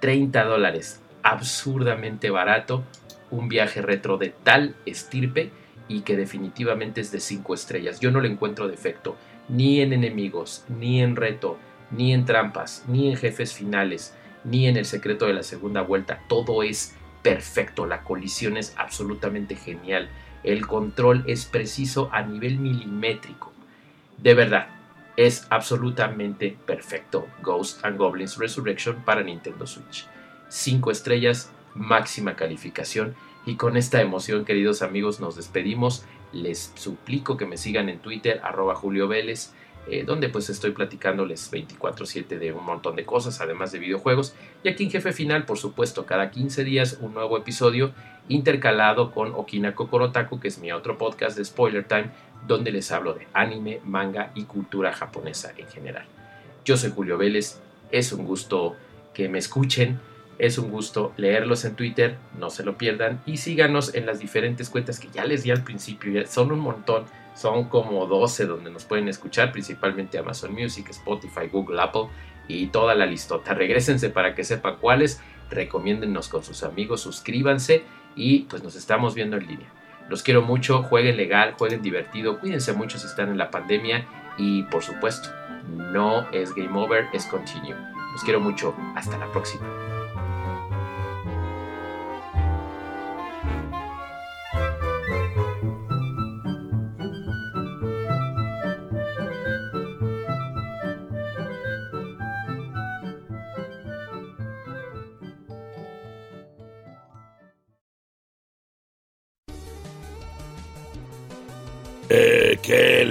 30 0.01 0.45
dólares, 0.45 1.01
absurdamente 1.23 2.31
barato, 2.31 2.85
un 3.31 3.49
viaje 3.49 3.81
retro 3.81 4.19
de 4.19 4.35
tal 4.43 4.77
estirpe 4.85 5.51
y 5.89 6.03
que 6.03 6.17
definitivamente 6.17 7.01
es 7.01 7.11
de 7.11 7.21
5 7.21 7.55
estrellas. 7.55 8.01
Yo 8.01 8.11
no 8.11 8.21
le 8.21 8.29
encuentro 8.29 8.69
defecto, 8.69 9.17
ni 9.49 9.81
en 9.81 9.93
enemigos, 9.93 10.65
ni 10.69 11.01
en 11.03 11.17
reto, 11.17 11.59
ni 11.91 12.13
en 12.13 12.25
trampas, 12.25 12.85
ni 12.89 13.11
en 13.11 13.17
jefes 13.17 13.53
finales 13.53 14.15
ni 14.45 14.69
en 14.69 14.77
el 14.77 14.85
secreto 14.85 15.27
de 15.27 15.35
la 15.35 15.43
segunda 15.43 15.83
vuelta. 15.83 16.21
Todo 16.29 16.63
es 16.63 16.95
perfecto, 17.23 17.87
la 17.87 18.03
colisión 18.03 18.57
es 18.57 18.75
absolutamente 18.77 19.57
genial, 19.57 20.11
el 20.43 20.67
control 20.67 21.25
es 21.27 21.47
preciso 21.47 22.11
a 22.13 22.23
nivel 22.23 22.59
milimétrico. 22.59 23.53
De 24.19 24.35
verdad, 24.35 24.69
es 25.17 25.47
absolutamente 25.51 26.57
perfecto 26.67 27.29
Ghost 27.43 27.85
and 27.85 27.97
Goblins 27.97 28.37
Resurrection 28.37 28.97
para 29.05 29.23
Nintendo 29.23 29.67
Switch. 29.67 30.07
5 30.49 30.91
estrellas, 30.91 31.51
máxima 31.75 32.37
calificación. 32.37 33.15
Y 33.47 33.57
con 33.57 33.77
esta 33.77 34.01
emoción, 34.01 34.45
queridos 34.45 34.83
amigos, 34.83 35.21
nos 35.21 35.37
despedimos. 35.37 36.05
Les 36.33 36.73
suplico 36.75 37.37
que 37.37 37.47
me 37.47 37.57
sigan 37.57 37.89
en 37.89 37.99
Twitter, 37.99 38.41
arroba 38.43 38.75
Julio 38.75 39.09
Vélez 39.09 39.53
eh, 39.87 40.05
donde 40.05 40.29
pues 40.29 40.49
estoy 40.49 40.73
platicándoles 40.73 41.51
24/7 41.51 42.39
de 42.39 42.53
un 42.53 42.65
montón 42.65 42.97
de 42.97 43.05
cosas, 43.05 43.41
además 43.41 43.73
de 43.73 43.79
videojuegos. 43.79 44.35
Y 44.63 44.69
aquí 44.69 44.85
en 44.85 44.91
Jefe 44.91 45.13
Final, 45.13 45.45
por 45.45 45.59
supuesto, 45.59 46.07
cada 46.07 46.31
15 46.31 46.65
días 46.65 46.99
un 47.01 47.15
nuevo 47.15 47.37
episodio 47.37 47.93
intercalado 48.29 49.13
con 49.13 49.33
Okina 49.35 49.75
Kokorotaku, 49.75 50.41
que 50.41 50.49
es 50.49 50.59
mi 50.59 50.73
otro 50.73 50.97
podcast 50.97 51.37
de 51.37 51.45
Spoiler 51.45 51.85
Time, 51.85 52.11
donde 52.47 52.73
les 52.73 52.91
hablo 52.93 53.13
de 53.15 53.27
anime, 53.35 53.81
manga 53.85 54.31
y 54.35 54.45
cultura 54.45 54.93
japonesa 54.93 55.53
en 55.57 55.69
general. 55.69 56.07
Yo 56.65 56.77
soy 56.77 56.91
Julio 56.91 57.19
Vélez, 57.19 57.61
es 57.91 58.13
un 58.13 58.25
gusto 58.25 58.77
que 59.13 59.29
me 59.29 59.39
escuchen. 59.39 60.01
Es 60.37 60.59
un 60.59 60.73
gusto 60.73 61.13
leerlos 61.17 61.65
en 61.65 61.77
Twitter, 61.77 62.17
no 62.37 62.51
se 62.51 62.65
lo 62.65 62.77
pierdan 62.77 63.23
y 63.25 63.37
síganos 63.37 63.95
en 63.95 64.05
las 64.05 64.19
diferentes 64.19 64.69
cuentas 64.69 64.99
que 64.99 65.09
ya 65.15 65.25
les 65.25 65.45
di 65.45 65.53
al 65.53 65.63
principio, 65.63 66.27
son 66.27 66.51
un 66.51 66.59
montón 66.59 67.05
son 67.35 67.65
como 67.69 68.07
12 68.07 68.47
donde 68.47 68.71
nos 68.71 68.85
pueden 68.85 69.09
escuchar, 69.09 69.53
principalmente 69.53 70.19
Amazon 70.19 70.53
Music, 70.53 70.89
Spotify, 70.91 71.49
Google, 71.51 71.81
Apple 71.81 72.07
y 72.49 72.69
toda 72.69 72.95
la 72.95 73.07
listota. 73.07 73.55
Regrésense 73.55 74.11
para 74.11 74.35
que 74.35 74.45
sepan 74.45 74.77
cuáles, 74.81 75.21
recomiéndennos 75.51 76.29
con 76.29 76.43
sus 76.43 76.63
amigos, 76.63 77.01
suscríbanse 77.01 77.85
y 78.15 78.41
pues 78.41 78.63
nos 78.63 78.77
estamos 78.77 79.15
viendo 79.15 79.37
en 79.37 79.47
línea. 79.47 79.69
Los 80.09 80.23
quiero 80.23 80.43
mucho, 80.43 80.83
jueguen 80.83 81.17
legal, 81.17 81.55
jueguen 81.59 81.83
divertido, 81.83 82.39
cuídense 82.39 82.73
mucho 82.73 82.99
si 82.99 83.07
están 83.07 83.31
en 83.31 83.39
la 83.39 83.51
pandemia 83.51 84.07
y 84.37 84.65
por 84.65 84.83
supuesto, 84.83 85.31
no 85.67 86.29
es 86.31 86.55
game 86.55 86.79
over, 86.79 87.07
es 87.13 87.27
continue. 87.27 87.75
Los 88.13 88.23
quiero 88.23 88.39
mucho, 88.39 88.77
hasta 88.95 89.19
la 89.19 89.31
próxima. 89.33 89.67